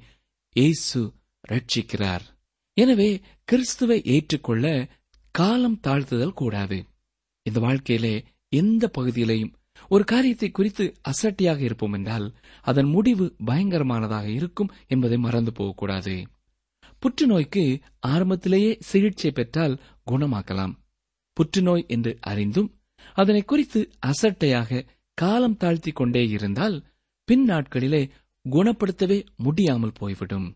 இயேசு 0.56 1.02
ரட்சிக்கிறார் 1.50 2.26
எனவே 2.78 3.10
கிறிஸ்துவை 3.48 3.98
ஏற்றுக்கொள்ள 4.06 4.66
காலம் 5.36 5.80
தாழ்த்துதல் 5.84 6.34
கூடாது. 6.34 6.78
இந்த 7.46 7.60
வாழ்க்கையிலே 7.60 8.16
எந்த 8.52 8.84
பகுதியிலையும் 8.98 9.54
ஒரு 9.90 10.04
காரியத்தை 10.04 10.50
குறித்து 10.52 10.86
அசட்டியாக 11.10 11.60
இருப்போம் 11.60 11.94
என்றால் 11.94 12.28
அதன் 12.62 12.86
முடிவு 12.86 13.36
பயங்கரமானதாக 13.46 14.28
இருக்கும் 14.30 14.74
என்பதை 14.88 15.18
மறந்து 15.18 15.52
போகக்கூடாது. 15.52 16.16
புற்றுநோய்க்கு 17.04 17.64
ஆரம்பத்திலேயே 18.08 18.72
சிகிச்சை 18.80 19.32
பெற்றால் 19.32 19.76
குணமாக்கலாம். 20.12 20.74
புற்றுநோய் 21.38 21.86
என்று 21.88 22.12
அறிந்தும் 22.22 22.70
அதனை 23.14 23.42
குறித்து 23.44 23.80
அசட்டையாக 24.06 24.86
காலம் 25.18 25.58
தாழ்த்தி 25.58 25.92
கொண்டே 25.92 26.24
இருந்தால் 26.28 26.78
பின் 27.28 27.50
நாட்களிலே 27.50 28.04
குணப்படுத்தவே 28.46 29.26
முடியாமல் 29.36 29.98
போய்விடும். 30.00 30.48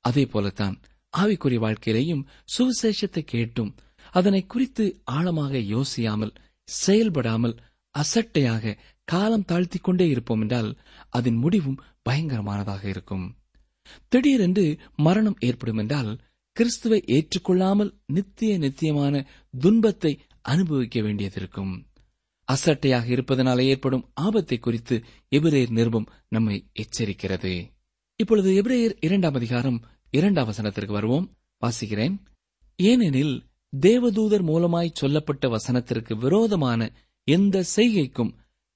அதே 0.00 0.24
போலத்தான் 0.26 0.76
ஆவிக்குறி 1.12 1.56
வாழ்க்கையிலேயும் 1.58 2.26
சுவிசேஷத்தை 2.54 3.22
கேட்டும். 3.24 3.74
அதனை 4.10 4.46
குறித்து 4.46 4.84
ஆழமாக 5.04 5.58
யோசியாமல் 5.74 6.36
செயல்படாமல் 6.68 7.56
அசட்டையாக 7.94 8.78
காலம் 9.04 9.44
தாழ்த்திக் 9.44 9.82
கொண்டே 9.82 10.08
இருப்போம் 10.08 10.40
என்றால் 10.40 10.70
அதன் 11.08 11.34
முடிவும் 11.34 11.80
பயங்கரமானதாக 12.08 12.84
இருக்கும். 12.84 13.24
திடீரென்று 14.08 14.64
மரணம் 14.96 15.38
ஏற்படும் 15.38 15.76
என்றால் 15.76 16.12
கிறிஸ்துவை 16.56 17.00
ஏற்றுக்கொள்ளாமல் 17.06 17.90
நித்திய 18.06 18.58
நித்தியமான 18.58 19.14
துன்பத்தை 19.54 20.12
அனுபவிக்க 20.42 21.00
வேண்டியதிருக்கும். 21.00 21.72
அசட்டையாக 22.52 23.06
இருப்பதனால் 23.08 23.58
ஏற்படும் 23.58 24.10
ஆபத்தை 24.14 24.58
குறித்து 24.58 25.04
எபிரேயர் 25.30 25.70
நிருபம் 25.70 26.08
நம்மை 26.28 26.70
எச்சரிக்கிறது. 26.74 27.70
இப்பொழுது 28.16 28.62
எபிரேயர் 28.62 28.96
இரண்டாம் 29.00 29.34
அதிகாரம் 29.34 29.84
இரண்டாம் 30.10 30.50
வசனத்திற்கு 30.50 30.92
வருவோம். 30.92 31.36
வாசிக்கிறேன். 31.62 32.16
ஏனெனில் 32.76 33.42
தேவதூதர் 33.80 34.44
மூலமாய் 34.44 34.94
சொல்லப்பட்ட 34.94 35.48
வசனத்திற்கு 35.48 36.18
விரோதமான 36.18 36.92
எந்த 37.24 37.64
செய்கைக்கும் 37.76 38.34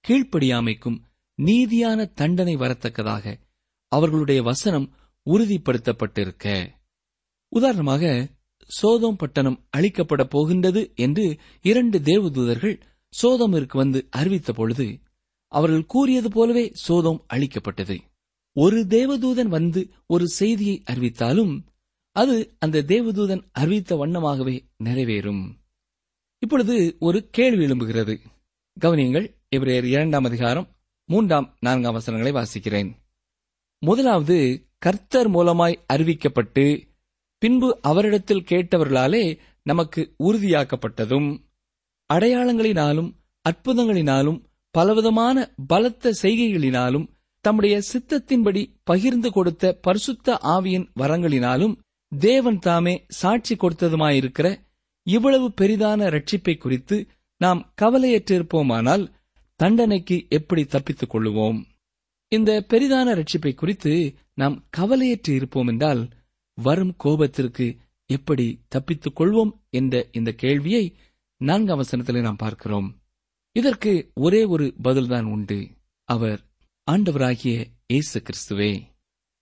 கீழ்ப்படியாமைக்கும் 0.09 0.99
நீதியான 1.39 2.13
தண்டனை 2.13 2.57
வரத்தக்கதாக 2.57 3.39
அவர்களுடைய 3.89 4.43
வசனம் 4.43 4.95
உறுதிப்படுத்தப்பட்டிருக்க. 5.27 6.69
உதாரணமாக 7.49 8.29
சோதோம் 8.67 9.17
பட்டணம் 9.17 9.69
அழிக்கப்பட 9.77 10.25
போகின்றது 10.25 10.93
என்று 10.95 11.39
இரண்டு 11.63 11.99
தேவதூதர்கள் 11.99 12.81
சோதோமிற்கு 13.23 13.77
வந்து 13.77 14.07
அறிவித்த 14.11 14.53
பொழுது 14.53 14.99
அவர்கள் 15.49 15.87
கூறியது 15.87 16.31
போலவே 16.31 16.73
சோதோம் 16.89 17.25
அளிக்கப்பட்டது 17.27 18.01
ஒரு 18.53 18.85
தேவதூதன் 18.89 19.47
வந்து 19.47 19.91
ஒரு 20.07 20.29
செய்தியை 20.29 20.83
அறிவித்தாலும் 20.91 21.61
அது 22.13 22.57
அந்த 22.59 22.83
தேவதூதன் 22.83 23.49
அறிவித்த 23.53 23.97
வண்ணமாகவே 23.97 24.65
நிறைவேறும். 24.85 25.51
இப்பொழுது 26.39 26.97
ஒரு 26.99 27.29
கேள்வி 27.31 27.65
எழும்புகிறது. 27.65 28.19
கவனியங்கள் 28.81 29.35
இவரையர் 29.57 29.85
இரண்டாம் 29.85 30.25
அதிகாரம் 30.25 30.69
மூன்றாம் 31.05 31.57
நான்காம் 31.61 31.93
வசனங்களை 31.93 32.43
வாசிக்கிறேன். 32.43 32.93
முதலாவது 33.79 34.67
கர்த்தர் 34.79 35.31
மூலமாய் 35.31 35.85
அறிவிக்கப்பட்டு 35.93 36.89
பின்பு 37.39 37.79
அவரிடத்தில் 37.83 38.45
கேட்டவர்களாலே 38.51 39.39
நமக்கு 39.63 40.15
உறுதியாக்கப்பட்டதும். 40.25 41.48
அடையாளங்களினாலும் 42.13 43.11
அற்புதங்களினாலும் 43.45 44.41
பலவிதமான 44.75 45.37
பலத்த 45.67 46.15
செய்கைகளினாலும் 46.23 47.07
தம்முடைய 47.45 47.81
சித்தத்தின்படி 47.93 48.63
பகிர்ந்து 48.85 49.33
கொடுத்த 49.33 49.79
பரிசுத்த 49.83 50.39
ஆவியின் 50.43 50.87
வரங்களினாலும் 50.97 51.77
தேவன் 52.13 52.59
தாமே 52.59 53.05
சாட்சி 53.09 53.55
கொடுத்ததுமாயிருக்கிற 53.55 54.49
இவ்வளவு 55.07 55.53
பெரிதான 55.61 56.01
ரட்சிப்பை 56.09 56.59
குறித்து 56.59 56.97
நாம் 57.37 57.73
கவலையற்றிருப்போமானால் 57.83 59.05
தண்டனைக்கு 59.61 60.27
எப்படி 60.29 60.65
தப்பித்துக் 60.65 61.15
கொள்ளுவோம்? 61.15 61.59
இந்த 62.33 62.65
பெரிதான 62.69 63.15
ரட்சிப்பை 63.15 63.55
குறித்து 63.55 64.15
நாம் 64.35 64.69
கவலையற்று 64.77 65.29
இருப்போம் 65.29 65.67
என்றால் 65.67 66.09
வரும் 66.59 66.95
கோபத்திற்கு 67.05 67.67
எப்படி 68.11 68.61
தப்பித்துக் 68.69 69.21
கொள்வோம் 69.21 69.53
என்ற 69.71 70.07
இந்த 70.13 70.33
கேள்வியை 70.33 70.85
நான்காம் 71.39 71.83
வசனத்திலே 71.83 72.21
நாம் 72.21 72.37
பார்க்கிறோம். 72.37 73.01
இதற்கு 73.53 74.11
ஒரே 74.15 74.45
ஒரு 74.45 74.75
பதில்தான் 74.85 75.23
உண்டு. 75.23 75.71
அவர் 76.05 76.41
ஆண்டவராகிய 76.91 77.67
இயேசு 77.87 78.23
கிறிஸ்துவே. 78.23 78.83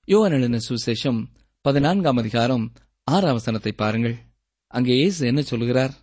யோவான் 0.05 0.61
சுசேஷம் 0.69 1.25
பதினான்காம் 1.61 2.17
அதிகாரம் 2.17 2.73
ஆறாம் 3.03 3.33
வசனத்தை 3.33 3.73
பாருங்கள். 3.73 4.17
அங்கே 4.67 4.95
இயேசு 4.95 5.27
என்ன 5.27 5.43
சொல்கிறார்? 5.43 5.95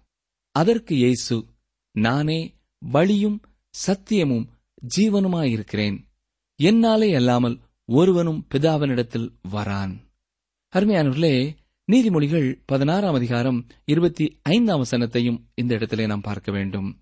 அதற்கு 0.52 0.96
இயேசு 0.96 1.46
நானே 1.92 2.56
வழியும் 2.78 3.42
சத்தியமும் 3.88 4.48
ஜீவனுமாயிருக்கிறேன். 4.98 5.98
என்னாலே 6.56 7.14
அல்லாமல் 7.14 7.60
ஒருவனும் 7.86 8.48
பிதாவனிடத்தில் 8.56 9.30
வரான். 9.52 9.96
அருமையானவர்களே 10.74 11.56
நீதிமொழிகள் 11.92 12.62
பதினாறாம் 12.66 13.14
அதிகாரம் 13.14 13.66
இருபத்தி 13.86 14.40
ஐந்தாம் 14.42 14.84
வசனத்தையும் 14.84 15.40
இந்த 15.56 15.74
இடத்திலே 15.74 16.06
நாம் 16.06 16.22
பார்க்க 16.22 16.52
வேண்டும். 16.52 17.02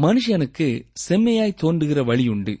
மனுஷனுக்கு 0.00 0.88
செம்மையாய் 1.08 1.54
தோன்றுகிற 1.54 2.04
வழியுண்டு 2.04 2.58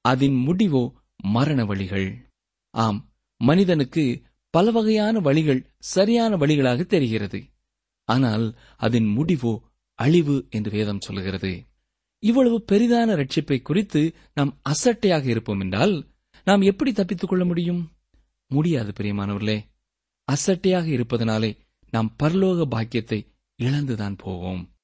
அதன் 0.00 0.44
முடிவோ 0.46 0.92
மரண 1.16 1.64
வழிகள். 1.64 2.30
ஆம் 2.70 3.12
மனிதனுக்கு 3.36 4.22
பல 4.50 4.70
வகையான 4.70 5.20
வழிகள் 5.20 5.70
சரியான 5.78 6.36
வழிகளாக 6.36 6.86
தெரிகிறது. 6.86 7.46
ஆனால் 8.04 8.56
அதன் 8.76 9.08
முடிவோ 9.18 9.58
அழிவு 9.94 10.46
என்று 10.50 10.70
வேதம் 10.70 11.00
சொல்கிறது 11.00 11.66
இவ்வளவு 12.18 12.64
பெரிதான 12.72 13.10
ரட்சிப்பை 13.14 13.62
குறித்து 13.62 14.14
நாம் 14.34 14.60
அசட்டையாக 14.62 15.26
இருப்போம் 15.26 15.60
என்றால் 15.60 16.06
நாம் 16.44 16.60
எப்படி 16.60 16.92
தப்பித்துக் 16.92 17.28
கொள்ள 17.28 17.44
முடியும்? 17.44 17.92
முடியாது 18.46 18.92
பிரியமானவர்களே. 19.00 19.58
அசட்டையாக 20.32 20.86
இருப்பதனாலே 20.86 21.58
நாம் 21.90 22.16
பரலோக 22.22 22.62
பாக்கியத்தை 22.62 23.26
இழந்துதான் 23.56 24.16
போவோம். 24.16 24.74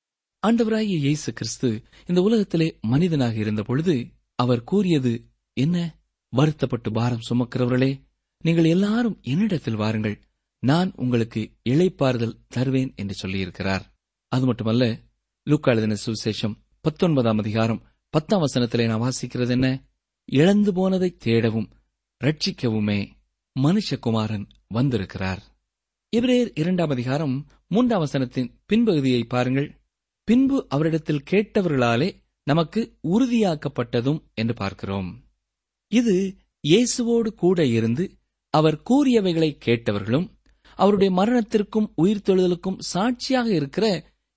ஆண்டவராகிய 0.47 0.97
இயேசு 0.99 1.33
கிறிஸ்து 1.33 1.83
இந்த 2.07 2.23
உலகத்திலே 2.23 2.79
மனிதனாக 2.81 3.35
இருந்த 3.35 3.63
பொழுது 3.63 4.07
அவர் 4.35 4.65
கூறியது 4.65 5.25
என்ன? 5.53 5.99
வருத்தப்பட்டு 6.29 6.93
பாரம் 6.93 7.27
சுமக்கிறவர்களே 7.29 8.03
நீங்கள் 8.39 8.65
எல்லாரும் 8.65 9.19
என்னிடத்தில் 9.23 9.75
வாருங்கள். 9.75 10.23
நான் 10.59 10.93
உங்களுக்கு 10.97 11.51
இழைப்பாறுதல் 11.65 12.39
தருவேன் 12.49 12.93
என்று 12.97 13.29
சொல்லியிருக்கிறார். 13.29 13.83
அது 14.29 14.47
மட்டுமல்ல 14.47 15.01
லூக்கா 15.43 15.73
சுவிசேஷம் 15.73 16.55
பத்தொன்பதாம் 16.81 17.39
அதிகாரம் 17.39 17.83
பத்தாம் 18.09 18.43
வசனத்திலே 18.43 18.87
நான் 18.87 19.01
வாசிக்கிறது 19.01 19.49
என்ன? 19.49 19.85
இழந்து 20.25 20.73
போனதை 20.73 21.17
தேடவும் 21.25 21.71
ரட்சிக்கவுமே 22.21 23.13
மனுஷகுமாரன் 23.57 24.47
வந்திருக்கிறார். 24.77 25.43
இவரேர் 26.13 26.51
இரண்டாம் 26.55 26.93
அதிகாரம் 26.95 27.35
மூன்றாம் 27.67 28.03
வசனத்தின் 28.05 28.51
பின்பகுதியை 28.69 29.23
பாருங்கள். 29.35 29.69
பின்பு 30.29 30.59
அவரிடத்தில் 30.75 31.27
கேட்டவர்களாலே 31.31 32.09
நமக்கு 32.47 32.81
உறுதியாக்கப்பட்டதும் 33.13 34.21
என்று 34.35 34.55
பார்க்கிறோம். 34.55 35.09
இது 35.93 36.15
இயேசுவோடு 36.65 37.31
கூட 37.43 37.59
இருந்து 37.77 38.05
அவர் 38.55 38.77
கூறியவைகளை 38.91 39.51
கேட்டவர்களும் 39.67 40.27
அவருடைய 40.79 41.11
மரணத்திற்கும் 41.21 41.89
உயிர்த்தெழுதலுக்கும் 42.03 42.79
சாட்சியாக 42.93 43.49
இருக்கிற 43.55 43.87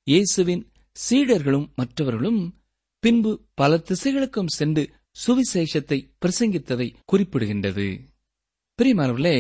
இயேசுவின் 0.08 0.63
சீடர்களும் 0.95 1.67
மற்றவர்களும் 1.76 2.41
பின்பு 3.04 3.32
பல 3.54 3.78
திசைகளுக்கும் 3.89 4.54
சென்று 4.58 4.84
சுவிசேஷத்தை 5.17 6.00
பிரசங்கித்ததை 6.21 6.88
குறிப்பிடுகின்றது. 7.12 7.88
பிரிமானவர்களே 8.80 9.38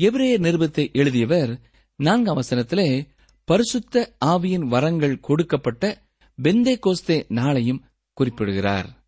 எபிரேயர் 0.00 0.40
நிருபத்தை 0.40 0.92
எழுதியவர் 0.92 1.60
நான்காம் 1.96 2.36
வசனத்திலே 2.36 3.06
பரிசுத்த 3.44 4.16
ஆவியின் 4.24 4.68
வரங்கள் 4.68 5.20
கொடுக்கப்பட்ட 5.20 6.02
பெந்தே 6.42 6.78
கோஸ்தே 6.78 7.26
நாளையும் 7.28 7.78
குறிப்பிடுகிறார். 8.12 9.06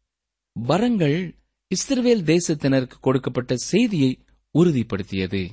வரங்கள் 0.53 1.35
இஸ்ரவேல் 1.75 2.37
தேசத்தினருக்கு 2.37 3.01
கொடுக்கப்பட்ட 3.01 3.57
செய்தியை 3.57 4.25
உறுதிப்படுத்தியது. 4.59 5.49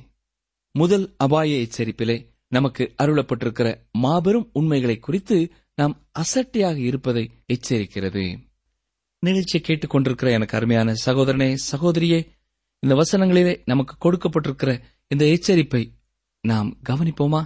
முதல் 0.72 1.14
அபாய 1.16 1.56
எச்சரிப்பிலே 1.56 2.26
நமக்கு 2.48 2.94
அருளப்பட்டிருக்கிற 3.02 3.76
மாபெரும் 3.92 4.50
உண்மைகளை 4.52 4.98
குறித்து 4.98 5.52
நாம் 5.74 6.08
அசட்டையாக 6.10 6.76
இருப்பதை 6.76 7.30
எச்சரிக்கிறது. 7.52 8.38
நிகழ்ச்சியை 9.18 9.64
கேட்டுக் 9.64 9.90
கொண்டிருக்கிற 9.90 10.30
எனக்கு 10.30 10.56
அருமையான 10.56 10.94
சகோதரனே 11.06 11.56
சகோதரியே 11.72 12.26
இந்த 12.78 12.94
வசனங்களிலே 12.94 13.62
நமக்கு 13.64 13.96
கொடுக்கப்பட்டிருக்கிற 13.98 14.80
இந்த 15.08 15.24
எச்சரிப்பை 15.24 15.82
நாம் 16.40 16.78
கவனிப்போமா? 16.88 17.42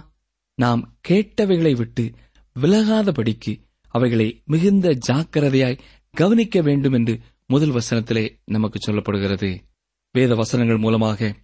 நாம் 0.55 0.97
கேட்டவைகளை 1.07 1.75
விட்டு 1.75 2.11
விலகாதபடிக்கு 2.55 3.53
அவைகளை 3.87 4.41
மிகுந்த 4.45 4.97
ஜாக்கிரதையாய் 5.07 5.79
கவனிக்க 6.11 6.61
வேண்டும் 6.61 6.93
என்று 6.93 7.19
முதல் 7.47 7.69
வசனத்திலே 7.69 8.25
நமக்கு 8.45 8.79
சொல்லப்படுகிறது. 8.79 9.61
வேத 10.11 10.35
வசனங்கள் 10.35 10.77
மூலமாக 10.77 11.35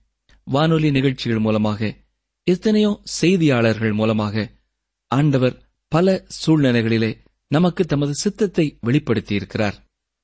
வானொலி 0.43 0.91
நிகழ்ச்சிகள் 0.91 1.39
மூலமாக 1.39 1.95
எத்தனையோ 2.43 3.01
செய்தியாளர்கள் 3.21 3.93
மூலமாக 3.93 4.51
ஆண்டவர் 5.08 5.56
பல 5.88 6.25
சூழ்நிலைகளிலே 6.39 7.12
நமக்கு 7.47 7.86
தமது 7.86 8.13
சித்தத்தை 8.13 8.80
வெளிப்படுத்தியிருக்கிறார். 8.86 9.77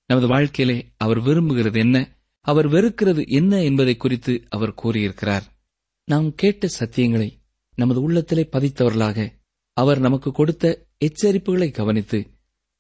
நமது 0.06 0.27
வாழ்க்கையிலே 0.27 0.77
அவர் 0.97 1.21
விரும்புகிறது 1.21 1.77
என்ன 1.77 1.97
அவர் 2.41 2.67
வெறுக்கிறது 2.69 3.27
என்ன 3.27 3.62
என்பதை 3.63 3.97
குறித்து 3.97 4.43
அவர் 4.49 4.73
கூறியிருக்கிறார். 4.73 5.45
நாம் 6.07 6.35
கேட்ட 6.35 6.67
சத்தியங்களை 6.79 7.29
நமது 7.75 8.01
உள்ளத்திலே 8.01 8.49
பதித்தவர்களாக 8.51 9.27
அவர் 9.77 9.99
நமக்கு 9.99 10.31
கொடுத்த 10.31 10.85
எச்சரிப்புகளை 11.05 11.71
கவனித்து 11.71 12.19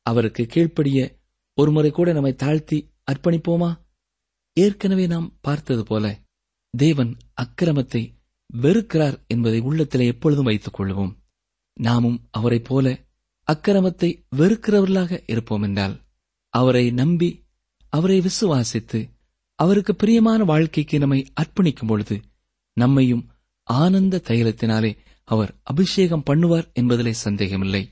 அவருக்கு 0.05 0.43
கீழ்ப்படிய 0.45 0.99
ஒருமுறை 1.57 1.91
கூட 1.91 2.13
நம்மை 2.13 2.33
தாழ்த்தி 2.33 2.77
அர்ப்பணிப்போமா? 3.11 3.69
ஏற்கனவே 4.57 5.07
நாம் 5.07 5.37
பார்த்தது 5.41 5.83
போல 5.83 6.05
தேவன் 6.73 7.17
அக்கிரமத்தை 7.41 8.03
வெறுக்கிறார் 8.53 9.17
என்பதை 9.27 9.59
உள்ளத்திலே 9.59 10.05
எப்பொழுதும் 10.05 10.45
வைத்துக் 10.45 10.81
கொள்வோம். 10.81 11.13
நாமும் 11.73 12.27
அவரைப் 12.31 12.63
போல 12.63 12.87
அக்கிரமத்தை 13.47 14.09
வெறுக்கிறவர்களாக 14.37 15.23
இருப்போம் 15.25 15.61
என்றால் 15.61 15.95
அவரை 16.53 16.91
நம்பி 16.91 17.29
அவரை 17.89 18.19
விசுவாசித்து 18.19 18.99
அவருக்கு 19.59 19.95
பிரியமான 19.95 20.43
வாழ்க்கைக்கு 20.43 20.99
நம்மை 20.99 21.19
அர்ப்பணிக்கும் 21.41 21.87
பொழுது 21.87 22.15
நம்மையும் 22.73 23.29
ஆனந்த 23.63 24.21
தைலத்தினாலே 24.27 24.97
அவர் 25.23 25.59
அபிஷேகம் 25.63 26.23
பண்ணுவார் 26.25 26.67
என்பதிலே 26.73 27.11
சந்தேகமில்லை. 27.11 27.83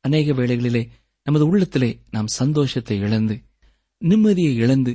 அநேக 0.00 0.32
வேளைகளிலே 0.32 0.82
நமது 1.22 1.46
உள்ளத்திலே 1.46 2.02
நாம் 2.10 2.26
சந்தோஷத்தை 2.26 2.98
இழந்து 2.98 3.42
நிம்மதியை 4.02 4.54
இழந்து 4.54 4.92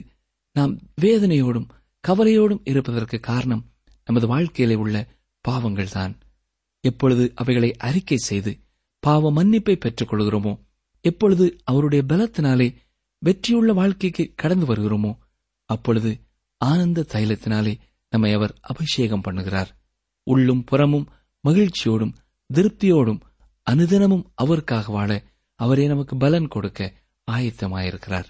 நாம் 0.51 0.73
வேதனையோடும் 1.01 1.69
கவலையோடும் 2.07 2.61
இருப்பதற்கு 2.63 3.19
காரணம் 3.19 3.63
நமது 4.05 4.27
வாழ்க்கையிலே 4.27 4.75
உள்ள 4.75 4.97
பாவங்கள் 5.41 5.89
தான் 5.89 6.13
எப்பொழுது 6.79 7.31
அவைகளை 7.35 7.75
அறிக்கை 7.77 8.17
செய்து 8.17 8.51
பாவ 8.99 9.31
மன்னிப்பை 9.31 9.75
பெற்றுக் 9.75 10.13
கொள்கிறோமோ 10.13 10.53
எப்பொழுது 11.01 11.57
அவருடைய 11.63 12.03
பலத்தினாலே 12.07 12.75
வெற்றியுள்ள 13.21 13.73
வாழ்க்கைக்கு 13.73 14.33
கடந்து 14.35 14.65
வருகிறோமோ 14.65 15.17
அப்பொழுது 15.65 16.11
ஆனந்த 16.57 17.05
தைலத்தினாலே 17.13 17.73
நம்மை 18.13 18.31
அவர் 18.33 18.53
அபிஷேகம் 18.61 19.25
பண்ணுகிறார். 19.25 19.69
உள்ளும் 20.27 20.63
புறமும் 20.63 21.07
மகிழ்ச்சியோடும் 21.43 22.15
திருப்தியோடும் 22.49 23.21
அனுதினமும் 23.67 24.25
அவருக்காக 24.41 24.91
வாழ 24.91 25.11
அவரே 25.59 25.85
நமக்கு 25.87 26.13
பலன் 26.17 26.47
கொடுக்க 26.47 26.79
ஆயத்தமாயிருக்கிறார். 27.27 28.27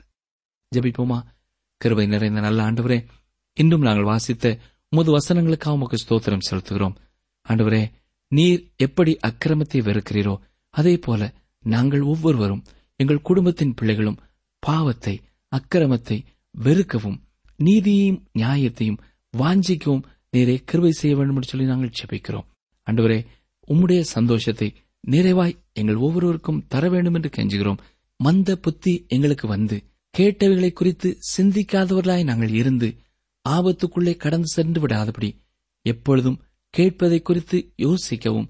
ஜபிப்போமா? 0.71 1.19
கிருபை 1.81 2.05
நிறைந்த 2.07 2.39
நல்ல 2.39 2.59
ஆண்டவரே 2.63 2.99
இன்றும் 3.57 3.85
நாங்கள் 3.87 4.09
வாசித்த 4.11 4.45
உமது 4.91 5.11
வசனங்களுக்காக 5.17 5.77
உமக்கு 5.77 5.97
ஸ்தோத்திரம் 6.03 6.45
செலுத்துகிறோம். 6.49 6.95
ஆண்டவரே 7.45 7.83
நீர் 8.31 8.61
எப்படி 8.77 9.11
அக்கிரமத்தை 9.27 9.79
வெறுக்கிறீரோ 9.87 10.35
அதே 10.73 10.93
போல 10.97 11.21
நாங்கள் 11.63 12.03
ஒவ்வொருவரும் 12.11 12.63
எங்கள் 12.99 13.25
குடும்பத்தின் 13.29 13.73
பிள்ளைகளும் 13.73 14.21
பாவத்தை 14.63 15.15
அக்கிரமத்தை 15.51 16.17
வெறுக்கவும் 16.55 17.19
நீதியையும் 17.59 18.21
நியாயத்தையும் 18.33 19.01
வாஞ்சிக்கவும் 19.37 20.03
நீரே 20.33 20.63
கிருவை 20.71 20.89
செய்ய 20.89 21.15
வேண்டும் 21.15 21.35
என்று 21.35 21.47
சொல்லி 21.47 21.65
நாங்கள் 21.65 21.91
செபிக்கிறோம் 21.99 22.45
அன்றுவரே 22.91 23.25
உம்முடைய 23.67 24.01
சந்தோஷத்தை 24.01 24.73
நிறைவாய் 25.07 25.57
எங்கள் 25.73 25.95
ஒவ்வொருவருக்கும் 25.95 26.65
தர 26.67 26.89
வேண்டும் 26.89 27.13
என்று 27.13 27.29
கெஞ்சுகிறோம். 27.29 27.77
மந்த 28.15 28.55
புத்தி 28.55 29.05
எங்களுக்கு 29.07 29.47
வந்து 29.47 29.83
கேட்டவைகளை 30.17 30.73
குறித்து 30.73 31.19
சிந்திக்காதவர்களாய் 31.37 32.23
நாங்கள் 32.23 32.49
இருந்து 32.49 32.95
ஆபத்துக்குள்ளே 33.49 34.15
கடந்து 34.15 34.47
சென்று 34.47 34.87
விடாதபடி 34.87 35.35
எப்பொழுதும் 35.81 36.41
கேட்பதை 36.77 37.21
குறித்து 37.21 37.73
யோசிக்கவும் 37.77 38.47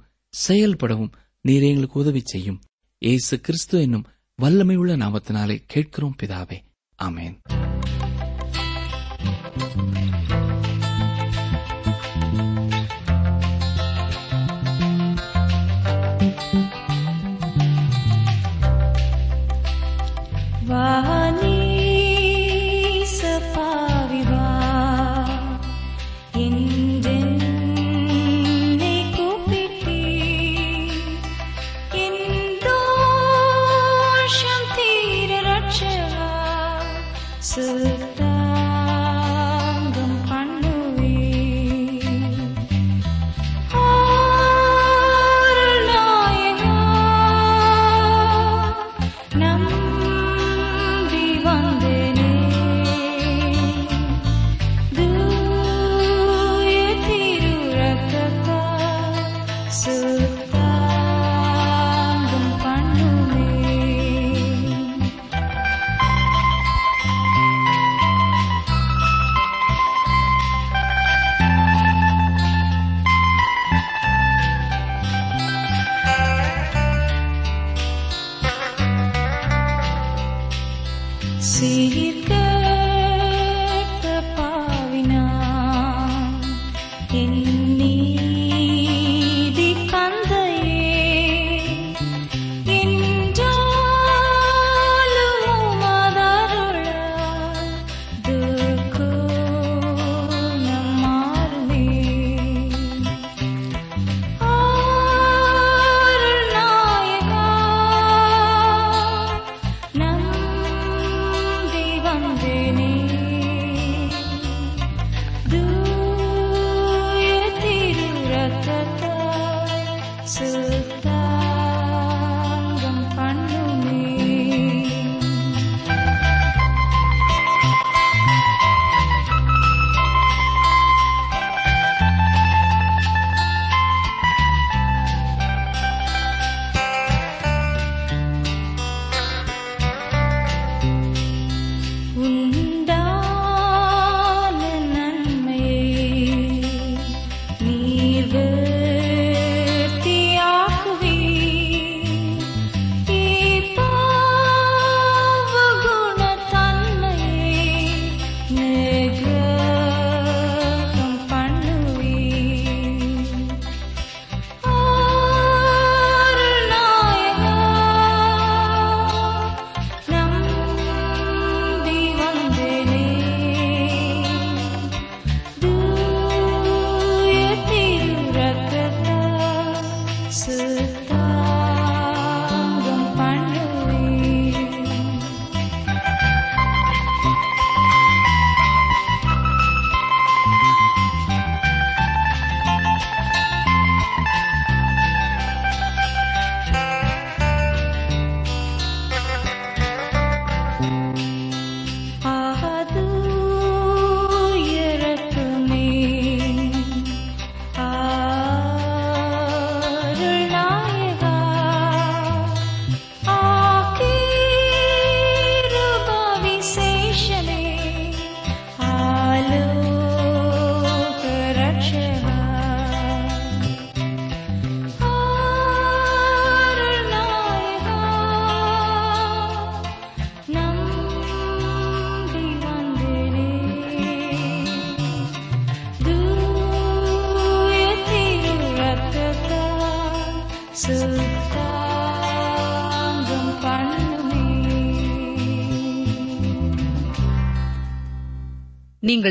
செயல்படவும் 0.48 1.12
நீரே 1.48 1.70
எங்களுக்கு 1.70 2.00
உதவி 2.00 2.22
செய்யும். 2.26 2.62
ஏசு 2.98 3.40
கிறிஸ்து 3.40 3.82
என்னும் 3.82 4.08
வல்லமை 4.36 4.76
உள்ள 4.76 4.98
நாமத்தினாலே 4.98 5.64
கேட்கிறோம் 5.66 6.16
பிதாவே. 6.24 6.60
ஆமேன். 7.04 7.42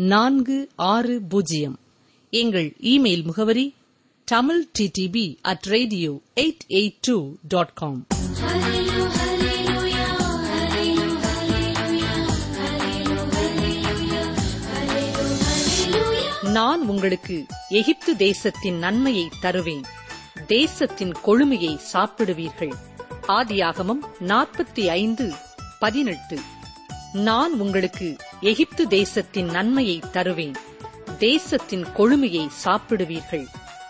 நான்கு 0.00 0.68
ஆறு 0.76 1.22
பூஜ்ஜியம். 1.22 1.78
எங்கள் 2.30 2.76
இமெயில் 2.80 3.22
முகவரி 3.22 3.74
Tamil 4.24 4.68
DTP 4.78 5.36
at 5.40 5.62
radio 5.62 6.20
eight 6.36 6.58
eight 6.68 6.96
two 7.00 7.34
dot 7.48 7.72
com 7.74 8.06
நான் 16.42 16.88
உங்களுக்கு 16.88 17.46
எகிப்து 17.68 18.16
தேசத்தின் 18.16 18.78
நன்மையை 18.78 19.28
தருவேன். 19.40 19.82
தேசத்தின் 20.46 21.14
கொழுமையை 21.26 21.76
சாப்பிடுவீர்கள். 21.76 22.74
ஆதியாகமம் 23.28 24.00
நாற்பத்தி 24.26 24.86
ஐந்து 24.86 25.32
பதினெட்டு. 25.78 26.38
நான் 27.12 27.60
உங்களுக்கு 27.60 28.16
எகிப்து 28.40 28.88
தேசத்தின் 28.88 29.46
நன்மையை 29.46 30.02
தருவேன். 30.12 30.54
தேசத்தின் 31.18 31.84
கொழுமையை 31.84 32.48
சாப்பிடுவீர்கள். 32.48 33.46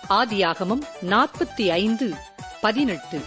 ஆதியாகமம் 0.08 0.82
நாற்பத்தி 1.06 1.68
ஐந்து 1.68 2.14
பதினெட்டு. 2.60 3.20